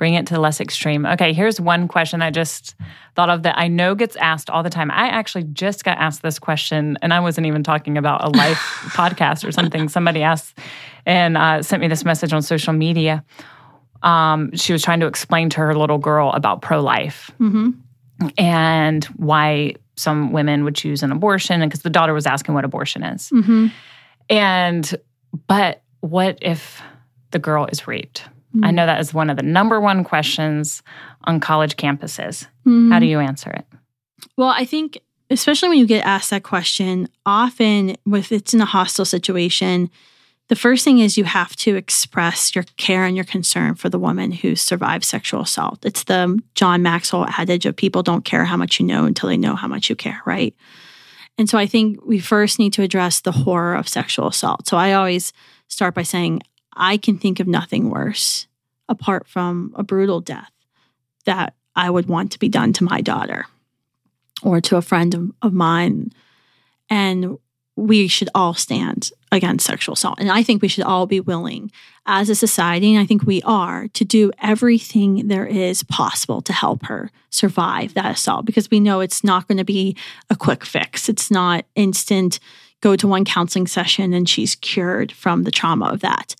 [0.00, 1.04] bring it to the less extreme.
[1.04, 2.74] Okay, here's one question I just
[3.16, 4.90] thought of that I know gets asked all the time.
[4.90, 8.56] I actually just got asked this question, and I wasn't even talking about a life
[8.96, 9.90] podcast or something.
[9.90, 10.58] Somebody asked
[11.04, 13.22] and uh, sent me this message on social media.
[14.02, 17.72] Um, she was trying to explain to her little girl about pro life Mm-hmm.
[18.38, 22.64] and why some women would choose an abortion, and because the daughter was asking what
[22.64, 23.28] abortion is.
[23.28, 23.66] Mm-hmm.
[24.30, 24.94] And,
[25.46, 26.80] but what if
[27.32, 28.24] the girl is raped?
[28.52, 28.74] I mm-hmm.
[28.76, 30.82] know that is one of the number one questions
[31.24, 32.44] on college campuses.
[32.44, 33.04] How do mm-hmm.
[33.04, 33.64] you answer it?
[34.36, 34.98] Well, I think
[35.30, 39.90] especially when you get asked that question, often if it's in a hostile situation,
[40.48, 44.00] the first thing is you have to express your care and your concern for the
[44.00, 45.84] woman who survived sexual assault.
[45.84, 49.36] It's the John Maxwell adage of people don't care how much you know until they
[49.36, 50.54] know how much you care, right?
[51.38, 54.66] And so I think we first need to address the horror of sexual assault.
[54.66, 55.32] So I always
[55.68, 56.42] start by saying,
[56.74, 58.46] I can think of nothing worse
[58.88, 60.50] apart from a brutal death
[61.24, 63.46] that I would want to be done to my daughter
[64.42, 66.10] or to a friend of, of mine.
[66.88, 67.38] And
[67.76, 70.18] we should all stand against sexual assault.
[70.18, 71.70] And I think we should all be willing
[72.04, 76.52] as a society, and I think we are, to do everything there is possible to
[76.52, 79.96] help her survive that assault because we know it's not going to be
[80.28, 81.08] a quick fix.
[81.08, 82.40] It's not instant,
[82.80, 86.34] go to one counseling session and she's cured from the trauma of that.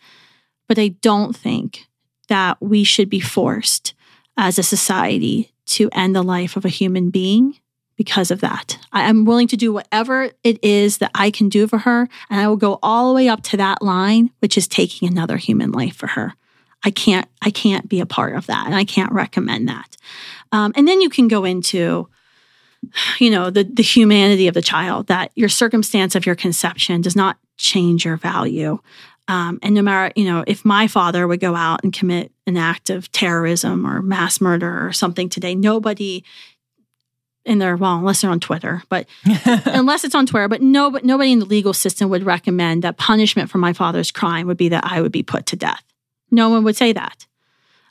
[0.70, 1.88] But I don't think
[2.28, 3.92] that we should be forced
[4.36, 7.56] as a society to end the life of a human being
[7.96, 8.78] because of that.
[8.92, 12.40] I am willing to do whatever it is that I can do for her, and
[12.40, 15.72] I will go all the way up to that line, which is taking another human
[15.72, 16.34] life for her.
[16.84, 19.96] I can't, I can't be a part of that, and I can't recommend that.
[20.52, 22.08] Um, and then you can go into
[23.18, 27.16] you know, the, the humanity of the child, that your circumstance of your conception does
[27.16, 28.78] not change your value.
[29.30, 32.56] Um, and no matter, you know, if my father would go out and commit an
[32.56, 36.24] act of terrorism or mass murder or something today, nobody
[37.44, 39.06] in their well, unless they're on Twitter, but
[39.66, 42.96] unless it's on Twitter, but no, but nobody in the legal system would recommend that
[42.96, 45.84] punishment for my father's crime would be that I would be put to death.
[46.32, 47.28] No one would say that.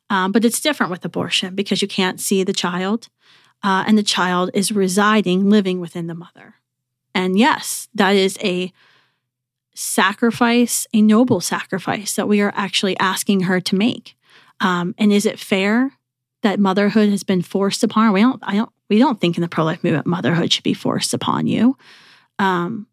[0.10, 3.08] Um, but it's different with abortion because you can't see the child,
[3.64, 6.56] uh, and the child is residing, living within the mother.
[7.16, 8.74] And yes, that is a
[9.80, 14.16] sacrifice, a noble sacrifice that we are actually asking her to make.
[14.60, 15.94] Um, and is it fair
[16.44, 18.12] that motherhood has been forced upon her?
[18.12, 18.44] We don't.
[18.44, 18.72] I don't.
[18.90, 21.78] We don't think in the pro life movement motherhood should be forced upon you.
[22.40, 22.88] Um,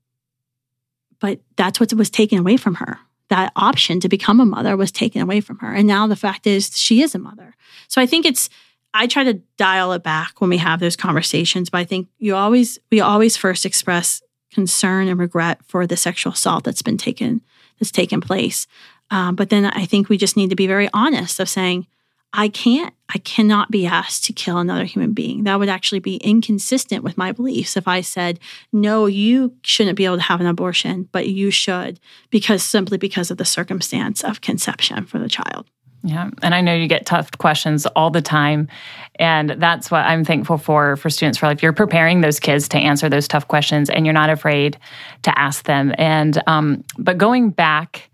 [1.18, 4.92] but that's what was taken away from her that option to become a mother was
[4.92, 5.74] taken away from her.
[5.74, 7.56] And now the fact is she is a mother.
[7.88, 8.48] So I think it's
[8.94, 12.34] I try to dial it back when we have those conversations, but I think you
[12.34, 14.22] always we always first express
[14.56, 17.42] concern and regret for the sexual assault that's been taken
[17.78, 18.66] that's taken place.
[19.10, 21.86] Um, but then I think we just need to be very honest of saying,
[22.32, 25.44] I can't, I cannot be asked to kill another human being.
[25.44, 28.40] That would actually be inconsistent with my beliefs if I said,
[28.72, 33.30] no, you shouldn't be able to have an abortion, but you should, because simply because
[33.30, 35.66] of the circumstance of conception for the child.
[36.06, 36.30] Yeah.
[36.40, 38.68] And I know you get tough questions all the time.
[39.16, 41.64] And that's what I'm thankful for for Students for Life.
[41.64, 44.78] You're preparing those kids to answer those tough questions and you're not afraid
[45.22, 45.92] to ask them.
[45.98, 48.08] And, um, but going back,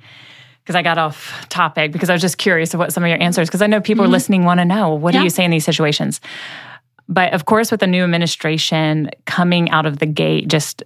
[0.64, 3.20] because I got off topic because I was just curious of what some of your
[3.20, 4.10] answers, because I know people mm-hmm.
[4.10, 5.20] are listening want to know what yeah.
[5.20, 6.20] do you say in these situations?
[7.08, 10.82] But of course, with the new administration coming out of the gate, just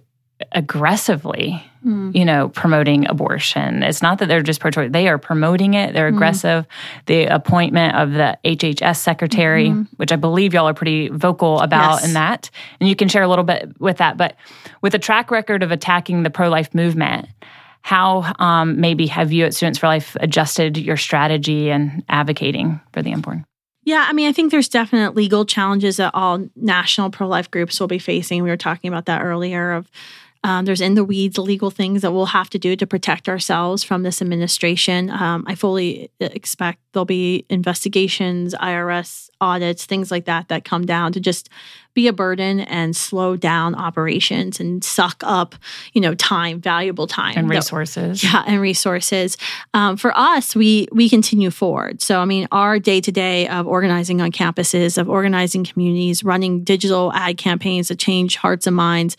[0.57, 2.13] aggressively, mm.
[2.15, 3.83] you know, promoting abortion.
[3.83, 5.93] It's not that they're just pro choice, they are promoting it.
[5.93, 6.15] They're mm.
[6.15, 6.65] aggressive.
[7.05, 9.83] The appointment of the HHS secretary, mm-hmm.
[9.97, 12.07] which I believe y'all are pretty vocal about yes.
[12.07, 12.49] in that.
[12.79, 14.17] And you can share a little bit with that.
[14.17, 14.35] But
[14.81, 17.27] with a track record of attacking the pro life movement,
[17.81, 23.03] how um, maybe have you at Students for Life adjusted your strategy and advocating for
[23.03, 23.45] the unborn?
[23.83, 27.79] Yeah, I mean, I think there's definite legal challenges that all national pro life groups
[27.79, 28.43] will be facing.
[28.43, 29.89] We were talking about that earlier of
[30.43, 33.83] um, there's in the weeds legal things that we'll have to do to protect ourselves
[33.83, 35.09] from this administration.
[35.09, 41.11] Um, I fully expect there'll be investigations, IRS audits, things like that that come down
[41.13, 41.49] to just
[41.93, 45.55] be a burden and slow down operations and suck up,
[45.93, 48.23] you know, time, valuable time and resources.
[48.23, 49.35] Yeah, and resources.
[49.73, 52.01] Um, for us, we we continue forward.
[52.01, 56.63] So, I mean, our day to day of organizing on campuses, of organizing communities, running
[56.63, 59.17] digital ad campaigns to change hearts and minds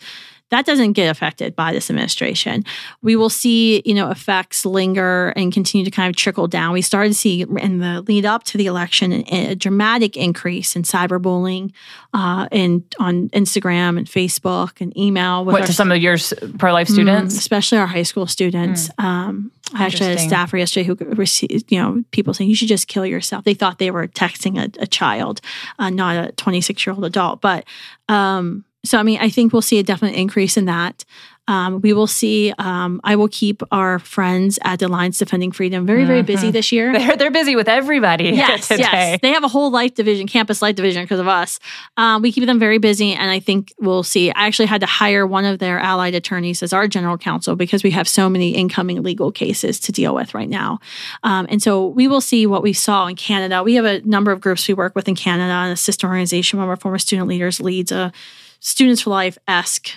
[0.49, 2.65] that doesn't get affected by this administration.
[3.01, 6.73] We will see, you know, effects linger and continue to kind of trickle down.
[6.73, 10.83] We started to see in the lead up to the election a, dramatic increase in
[10.83, 11.71] cyberbullying
[12.13, 15.45] uh, in on Instagram and Facebook and email.
[15.45, 16.17] With what our, to some of your
[16.57, 18.89] pro life students, mm, especially our high school students.
[18.89, 19.03] Mm.
[19.03, 22.67] Um, I actually had a staffer yesterday who received, you know, people saying you should
[22.67, 23.43] just kill yourself.
[23.43, 25.41] They thought they were texting a, a child,
[25.77, 27.41] uh, not a 26 year old adult.
[27.41, 27.65] But
[28.07, 31.03] um, so, I mean, I think we'll see a definite increase in that.
[31.49, 32.53] Um, we will see.
[32.59, 36.53] Um, I will keep our friends at the Alliance Defending Freedom very, very busy mm-hmm.
[36.53, 36.93] this year.
[36.99, 38.29] They're they're busy with everybody.
[38.39, 38.83] Yes, today.
[38.83, 39.19] yes.
[39.21, 41.59] They have a whole life division, campus life division, because of us.
[41.97, 44.29] Um, we keep them very busy, and I think we'll see.
[44.31, 47.83] I actually had to hire one of their allied attorneys as our general counsel because
[47.83, 50.79] we have so many incoming legal cases to deal with right now.
[51.23, 53.63] Um, and so we will see what we saw in Canada.
[53.63, 56.59] We have a number of groups we work with in Canada, and a sister organization,
[56.59, 58.13] one of our former student leaders leads a
[58.59, 59.89] Students for Life esque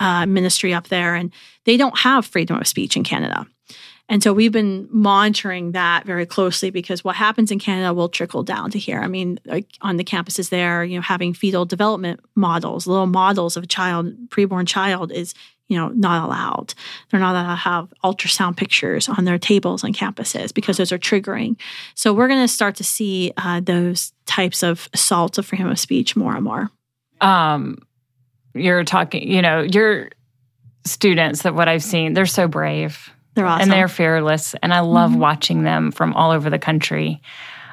[0.00, 1.32] uh, ministry up there, and
[1.64, 3.46] they don't have freedom of speech in Canada.
[4.08, 8.42] And so we've been monitoring that very closely because what happens in Canada will trickle
[8.42, 9.00] down to here.
[9.00, 13.56] I mean, like on the campuses there, you know, having fetal development models, little models
[13.56, 15.34] of a child, preborn child is,
[15.68, 16.72] you know, not allowed.
[17.10, 20.98] They're not allowed to have ultrasound pictures on their tables on campuses because those are
[20.98, 21.56] triggering.
[21.94, 25.78] So we're going to start to see uh, those types of assaults of freedom of
[25.78, 26.70] speech more and more.
[27.20, 27.78] Um,
[28.54, 30.10] you're talking, you know, your
[30.84, 33.10] students that what I've seen, they're so brave.
[33.34, 33.62] They're awesome.
[33.62, 34.54] And they're fearless.
[34.62, 35.20] And I love mm-hmm.
[35.20, 37.20] watching them from all over the country.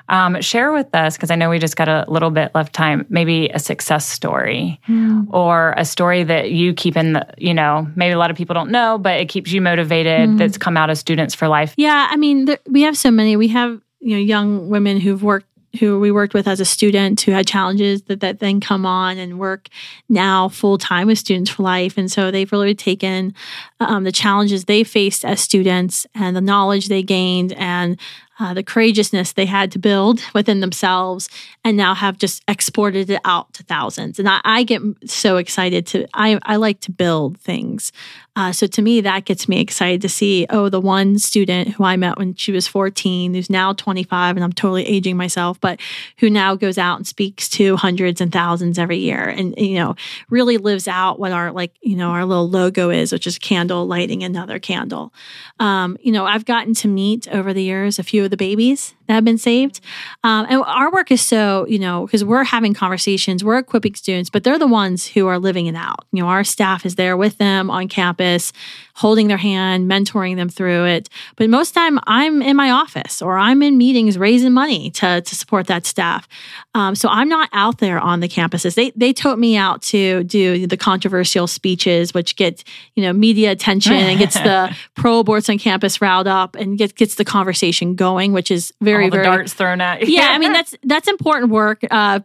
[0.07, 3.07] Um, share with us, because I know we just got a little bit left time,
[3.09, 5.25] maybe a success story mm.
[5.33, 8.53] or a story that you keep in the, you know, maybe a lot of people
[8.53, 10.37] don't know, but it keeps you motivated mm.
[10.37, 11.73] that's come out of Students for Life.
[11.75, 12.07] Yeah.
[12.07, 13.35] I mean, there, we have so many.
[13.35, 17.21] We have, you know, young women who've worked who we worked with as a student
[17.21, 19.67] who had challenges that, that then come on and work
[20.09, 21.97] now full time with Students for Life.
[21.97, 23.33] And so they've really taken
[23.79, 27.99] um, the challenges they faced as students and the knowledge they gained and
[28.39, 31.29] uh, the courageousness they had to build within themselves
[31.63, 34.19] and now have just exported it out to thousands.
[34.19, 37.91] And I, I get so excited to, I, I like to build things.
[38.37, 41.85] Uh, so to me, that gets me excited to see, oh, the one student who
[41.85, 45.79] I met when she was 14, who's now 25, and I'm totally aging myself, but
[46.17, 49.95] who now goes out and speaks to hundreds and thousands every year and, you know,
[50.29, 53.87] really lives out what our, like, you know, our little logo is, which is candle
[53.87, 55.13] lighting another candle.
[55.61, 58.93] Um, you know, I've gotten to meet over the years a few of the babies
[59.07, 59.81] that have been saved.
[60.23, 64.29] Um, and our work is so, you know, because we're having conversations, we're equipping students,
[64.29, 66.05] but they're the ones who are living it out.
[66.11, 68.51] You know, our staff is there with them on campus,
[68.95, 71.09] holding their hand, mentoring them through it.
[71.35, 75.35] But most time I'm in my office or I'm in meetings raising money to, to
[75.35, 76.27] support that staff.
[76.73, 78.75] Um, so I'm not out there on the campuses.
[78.75, 82.63] They, they tote me out to do the controversial speeches, which get,
[82.95, 86.93] you know, media attention and gets the pro aborts on campus riled up and gets,
[86.93, 90.15] gets the conversation going, which is very, All the very darts thrown at you.
[90.15, 91.83] yeah, I mean that's that's important work.
[91.89, 92.21] Uh,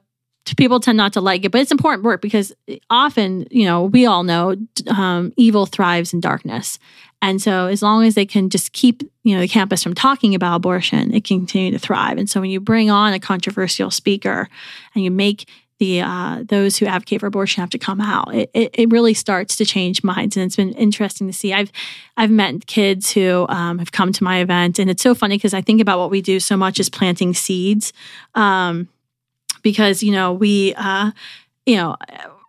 [0.57, 2.53] people tend not to like it, but it's important work because
[2.89, 4.57] often, you know, we all know
[4.89, 6.79] um, evil thrives in darkness,
[7.23, 10.35] and so as long as they can just keep you know the campus from talking
[10.35, 12.19] about abortion, it can continue to thrive.
[12.19, 14.49] And so when you bring on a controversial speaker
[14.95, 15.49] and you make
[15.81, 18.33] the uh, those who advocate for abortion have to come out.
[18.33, 21.53] It, it, it, really starts to change minds, and it's been interesting to see.
[21.53, 21.73] I've
[22.19, 25.55] I've met kids who um, have come to my event, and it's so funny because
[25.55, 27.95] I think about what we do so much as planting seeds,
[28.35, 28.89] um,
[29.63, 31.11] because you know we uh,
[31.65, 31.97] you know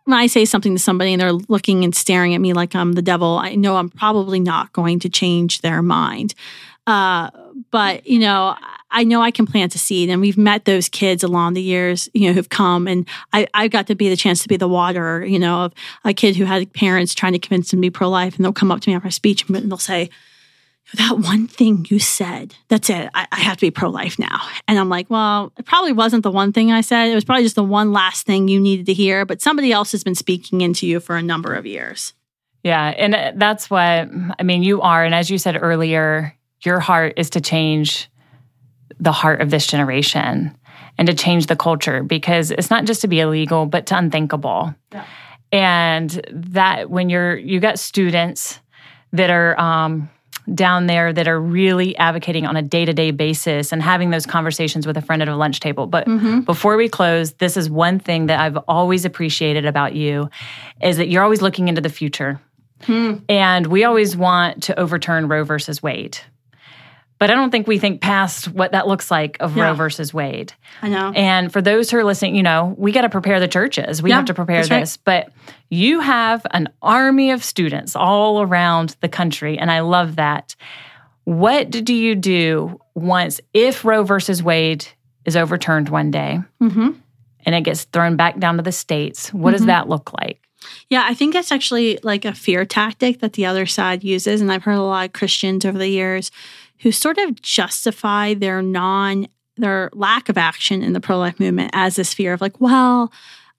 [0.04, 2.94] when I say something to somebody and they're looking and staring at me like I'm
[2.94, 6.36] the devil, I know I'm probably not going to change their mind.
[6.86, 7.30] Uh,
[7.70, 8.58] but you know
[8.92, 12.10] I know I can plant a seed, and we've met those kids along the years,
[12.14, 14.68] you know, who've come, and I, I got to be the chance to be the
[14.68, 15.74] waterer, you know, of
[16.04, 18.54] a kid who had parents trying to convince them to be pro life, and they'll
[18.54, 20.10] come up to me after a speech and they'll say,
[20.96, 23.10] "That one thing you said, that's it.
[23.14, 26.24] I, I have to be pro life now." And I'm like, "Well, it probably wasn't
[26.24, 27.08] the one thing I said.
[27.08, 29.92] It was probably just the one last thing you needed to hear, but somebody else
[29.94, 32.14] has been speaking into you for a number of years."
[32.64, 34.64] Yeah, and uh, that's what I mean.
[34.64, 38.11] You are, and as you said earlier, your heart is to change
[39.00, 40.56] the heart of this generation
[40.98, 44.74] and to change the culture because it's not just to be illegal, but to unthinkable.
[44.92, 45.06] Yeah.
[45.52, 48.60] And that when you're, you got students
[49.12, 50.10] that are, um,
[50.54, 54.26] down there that are really advocating on a day to day basis and having those
[54.26, 55.88] conversations with a friend at a lunch table.
[55.88, 56.42] But mm-hmm.
[56.42, 60.30] before we close, this is one thing that I've always appreciated about you
[60.82, 62.42] is that you're always looking into the future.
[62.84, 63.18] Hmm.
[63.30, 66.18] And we always want to overturn Roe versus Wade.
[67.22, 69.66] But I don't think we think past what that looks like of yeah.
[69.66, 70.54] Roe versus Wade.
[70.82, 71.12] I know.
[71.16, 74.02] And for those who are listening, you know, we got to prepare the churches.
[74.02, 74.72] We yeah, have to prepare this.
[74.72, 75.28] Right.
[75.28, 75.34] But
[75.70, 79.60] you have an army of students all around the country.
[79.60, 80.56] And I love that.
[81.26, 84.88] What do you do once, if Roe versus Wade
[85.24, 86.90] is overturned one day mm-hmm.
[87.46, 89.32] and it gets thrown back down to the states?
[89.32, 89.58] What mm-hmm.
[89.58, 90.42] does that look like?
[90.90, 94.42] Yeah, I think that's actually like a fear tactic that the other side uses.
[94.42, 96.32] And I've heard a lot of Christians over the years
[96.82, 99.28] who sort of justify their non
[99.58, 103.12] their lack of action in the pro life movement as this fear of like, well,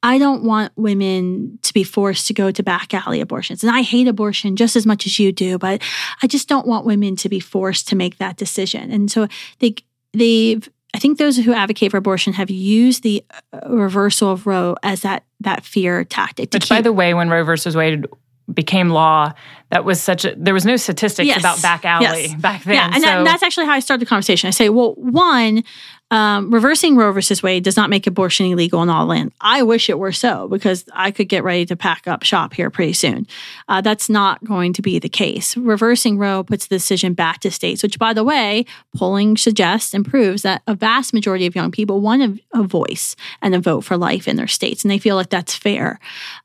[0.02, 3.62] I don't want women to be forced to go to back alley abortions.
[3.62, 5.80] And I hate abortion just as much as you do, but
[6.22, 8.90] I just don't want women to be forced to make that decision.
[8.90, 9.28] And so
[9.60, 9.76] they
[10.12, 14.76] they've I think those who advocate for abortion have used the uh, reversal of Roe
[14.82, 16.52] as that that fear tactic.
[16.52, 18.06] Which, keep, by the way, when Roe versus Wade
[18.52, 19.32] became law,
[19.72, 21.40] that was such a there was no statistics yes.
[21.40, 22.34] about back alley yes.
[22.34, 22.74] back then.
[22.74, 23.00] Yeah, and, so.
[23.00, 24.48] that, and, that's actually how I started the conversation.
[24.48, 25.64] I say, well, one,
[26.12, 29.32] um, reversing Roe versus Wade does not make abortion illegal in all land.
[29.40, 32.68] I wish it were so because I could get ready to pack up shop here
[32.68, 33.26] pretty soon.
[33.66, 35.56] Uh, that's not going to be the case.
[35.56, 40.04] Reversing Roe puts the decision back to states, which, by the way, polling suggests and
[40.04, 43.80] proves that a vast majority of young people want a, a voice and a vote
[43.80, 45.98] for life in their states, and they feel like that's fair.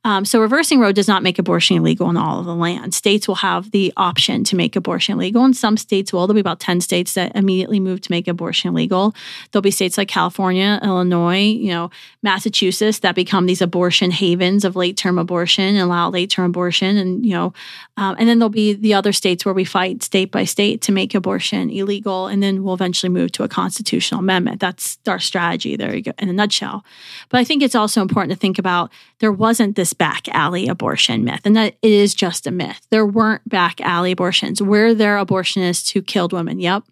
[0.05, 2.93] Um, so, reversing Roe does not make abortion illegal in all of the land.
[2.93, 6.27] States will have the option to make abortion legal, and some states will.
[6.27, 9.15] There'll be about 10 states that immediately move to make abortion legal.
[9.51, 11.89] There'll be states like California, Illinois, you know,
[12.21, 16.97] Massachusetts that become these abortion havens of late term abortion and allow late term abortion.
[16.97, 17.53] And, you know,
[17.95, 20.91] um, and then there'll be the other states where we fight state by state to
[20.91, 22.27] make abortion illegal.
[22.27, 24.59] And then we'll eventually move to a constitutional amendment.
[24.59, 26.83] That's our strategy there you go in a nutshell.
[27.29, 31.23] But I think it's also important to think about there wasn't this back alley abortion
[31.23, 32.85] myth, and that it is just a myth.
[32.89, 34.61] There weren't back alley abortions.
[34.61, 36.59] Were there abortionists who killed women?
[36.59, 36.83] Yep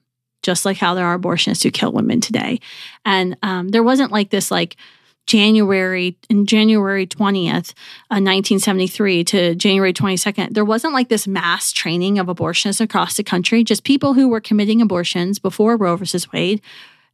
[0.46, 2.60] just like how there are abortionists who kill women today.
[3.04, 4.78] And um, there wasn't like this like
[5.26, 7.72] January in January 20th,
[8.12, 13.24] uh, 1973 to January 22nd, there wasn't like this mass training of abortionists across the
[13.24, 16.62] country, just people who were committing abortions before Roe versus Wade.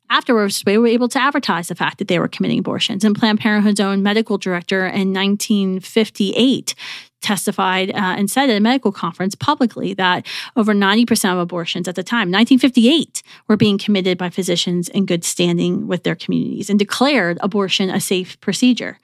[0.10, 3.06] Afterwards, they were able to advertise the fact that they were committing abortions.
[3.06, 6.76] And Planned Parenthood's own medical director in 1958
[7.22, 11.96] testified uh, and said at a medical conference publicly that over 90% of abortions at
[11.96, 16.80] the time, 1958, were being committed by physicians in good standing with their communities and
[16.80, 19.00] declared abortion a safe procedure.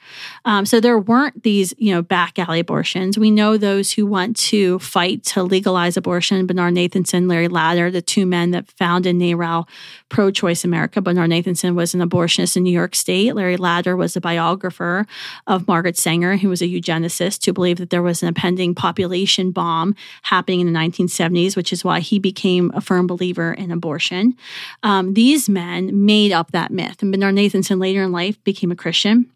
[0.45, 3.17] Um, so there weren't these, you know, back alley abortions.
[3.17, 8.01] We know those who want to fight to legalize abortion, Bernard Nathanson, Larry Lader, the
[8.01, 9.67] two men that founded NARAL
[10.09, 11.01] Pro Choice America.
[11.01, 13.35] Bernard Nathanson was an abortionist in New York State.
[13.35, 15.05] Larry Lader was a biographer
[15.45, 19.51] of Margaret Sanger, who was a eugenicist who believed that there was an impending population
[19.51, 19.93] bomb
[20.23, 24.35] happening in the 1970s, which is why he became a firm believer in abortion.
[24.81, 27.01] Um, these men made up that myth.
[27.01, 29.29] And Bernard Nathanson later in life became a Christian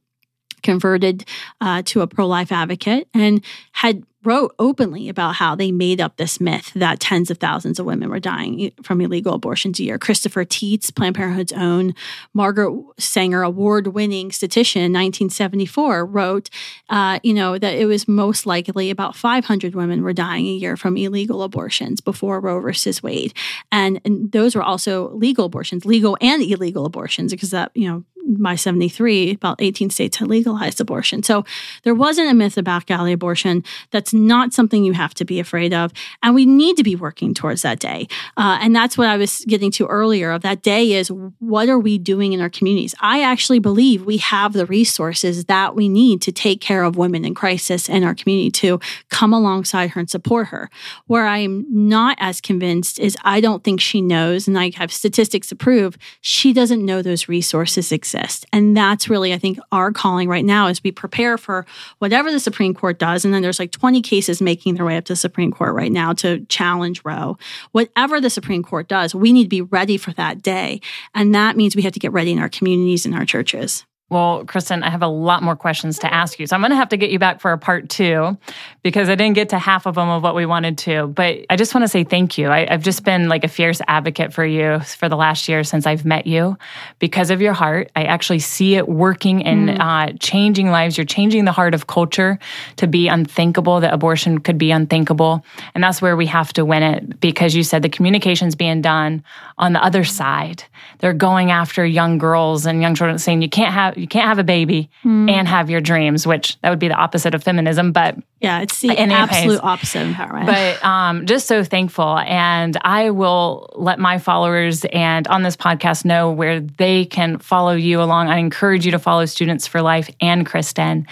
[0.63, 1.25] converted
[1.59, 3.43] uh, to a pro life advocate and
[3.73, 7.85] had wrote openly about how they made up this myth that tens of thousands of
[7.85, 9.97] women were dying from illegal abortions a year.
[9.97, 11.95] Christopher Tietze, Planned Parenthood's own
[12.33, 16.49] Margaret Sanger award winning statistician in 1974, wrote,
[16.89, 20.77] uh, you know, that it was most likely about 500 women were dying a year
[20.77, 23.33] from illegal abortions before Roe versus Wade.
[23.71, 28.03] And, and those were also legal abortions, legal and illegal abortions, because that, you know,
[28.25, 31.23] by 73, about 18 states had legalized abortion.
[31.23, 31.43] So
[31.83, 33.63] there wasn't a myth about alley abortion.
[33.91, 35.91] That's not something you have to be afraid of.
[36.21, 38.07] And we need to be working towards that day.
[38.37, 41.79] Uh, and that's what I was getting to earlier of that day is what are
[41.79, 42.95] we doing in our communities?
[42.99, 47.25] I actually believe we have the resources that we need to take care of women
[47.25, 50.69] in crisis in our community to come alongside her and support her.
[51.07, 55.47] Where I'm not as convinced is I don't think she knows, and I have statistics
[55.49, 58.45] to prove she doesn't know those resources exist exist.
[58.51, 61.65] And that's really, I think, our calling right now is we prepare for
[61.99, 63.23] whatever the Supreme Court does.
[63.23, 65.91] And then there's like 20 cases making their way up to the Supreme Court right
[65.91, 67.37] now to challenge Roe.
[67.71, 70.81] Whatever the Supreme Court does, we need to be ready for that day.
[71.15, 73.85] And that means we have to get ready in our communities and our churches.
[74.11, 76.45] Well, Kristan, I have a lot more questions to ask you.
[76.45, 78.37] So I'm going to have to get you back for a part two
[78.83, 81.07] because I didn't get to half of them of what we wanted to.
[81.07, 82.49] But I just want to say thank you.
[82.49, 85.87] I, have just been like a fierce advocate for you for the last year since
[85.87, 86.57] I've met you
[86.99, 87.89] because of your heart.
[87.95, 89.79] I actually see it working and mm.
[89.79, 90.97] uh, changing lives.
[90.97, 92.37] You're changing the heart of culture
[92.77, 95.45] to be unthinkable, that abortion could be unthinkable.
[95.73, 99.23] And that's where we have to win it because you said the communication's being done
[99.57, 100.65] on the other side.
[100.99, 104.39] They're going after young girls and young children saying you can't have you can't have
[104.39, 105.29] a baby mm.
[105.29, 107.91] and have your dreams, which that would be the opposite of feminism.
[107.91, 110.47] But yeah, it's the absolute opposite of empowerment.
[110.47, 116.03] But um, just so thankful, and I will let my followers and on this podcast
[116.03, 118.29] know where they can follow you along.
[118.29, 121.05] I encourage you to follow Students for Life and Kristan,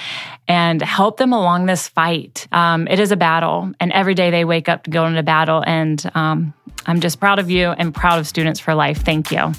[0.48, 2.48] and help them along this fight.
[2.52, 5.64] Um, it is a battle, and every day they wake up to go into battle.
[5.68, 6.54] And um,
[6.88, 9.04] I'm just proud of you and proud of Students for Life.
[9.04, 9.54] Thank you.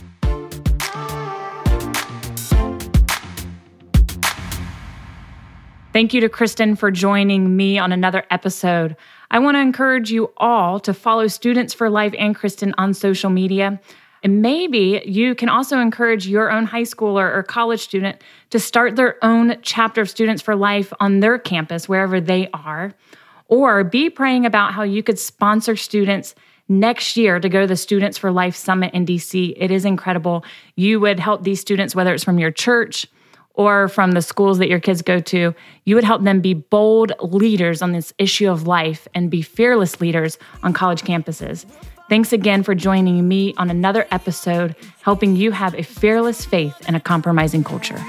[5.93, 8.95] Thank you to Kristan for joining me on another episode.
[9.33, 13.29] I want to encourage you all to follow Students for Life and Kristan on social
[13.29, 13.81] media.
[14.23, 18.95] And maybe you can also encourage your own high schooler or college student to start
[18.95, 22.93] their own chapter of Students for Life on their campus, wherever they are.
[23.49, 26.37] Or be praying about how you could sponsor students
[26.69, 29.55] next year to go to the Students for Life Summit in DC.
[29.57, 30.45] It is incredible.
[30.77, 33.09] You would help these students, whether it's from your church,
[33.61, 35.55] or from the schools that your kids go to,
[35.85, 40.01] you would help them be bold leaders on this issue of life and be fearless
[40.01, 41.67] leaders on college campuses.
[42.09, 46.95] Thanks again for joining me on another episode, helping you have a fearless faith in
[46.95, 48.03] a compromising culture.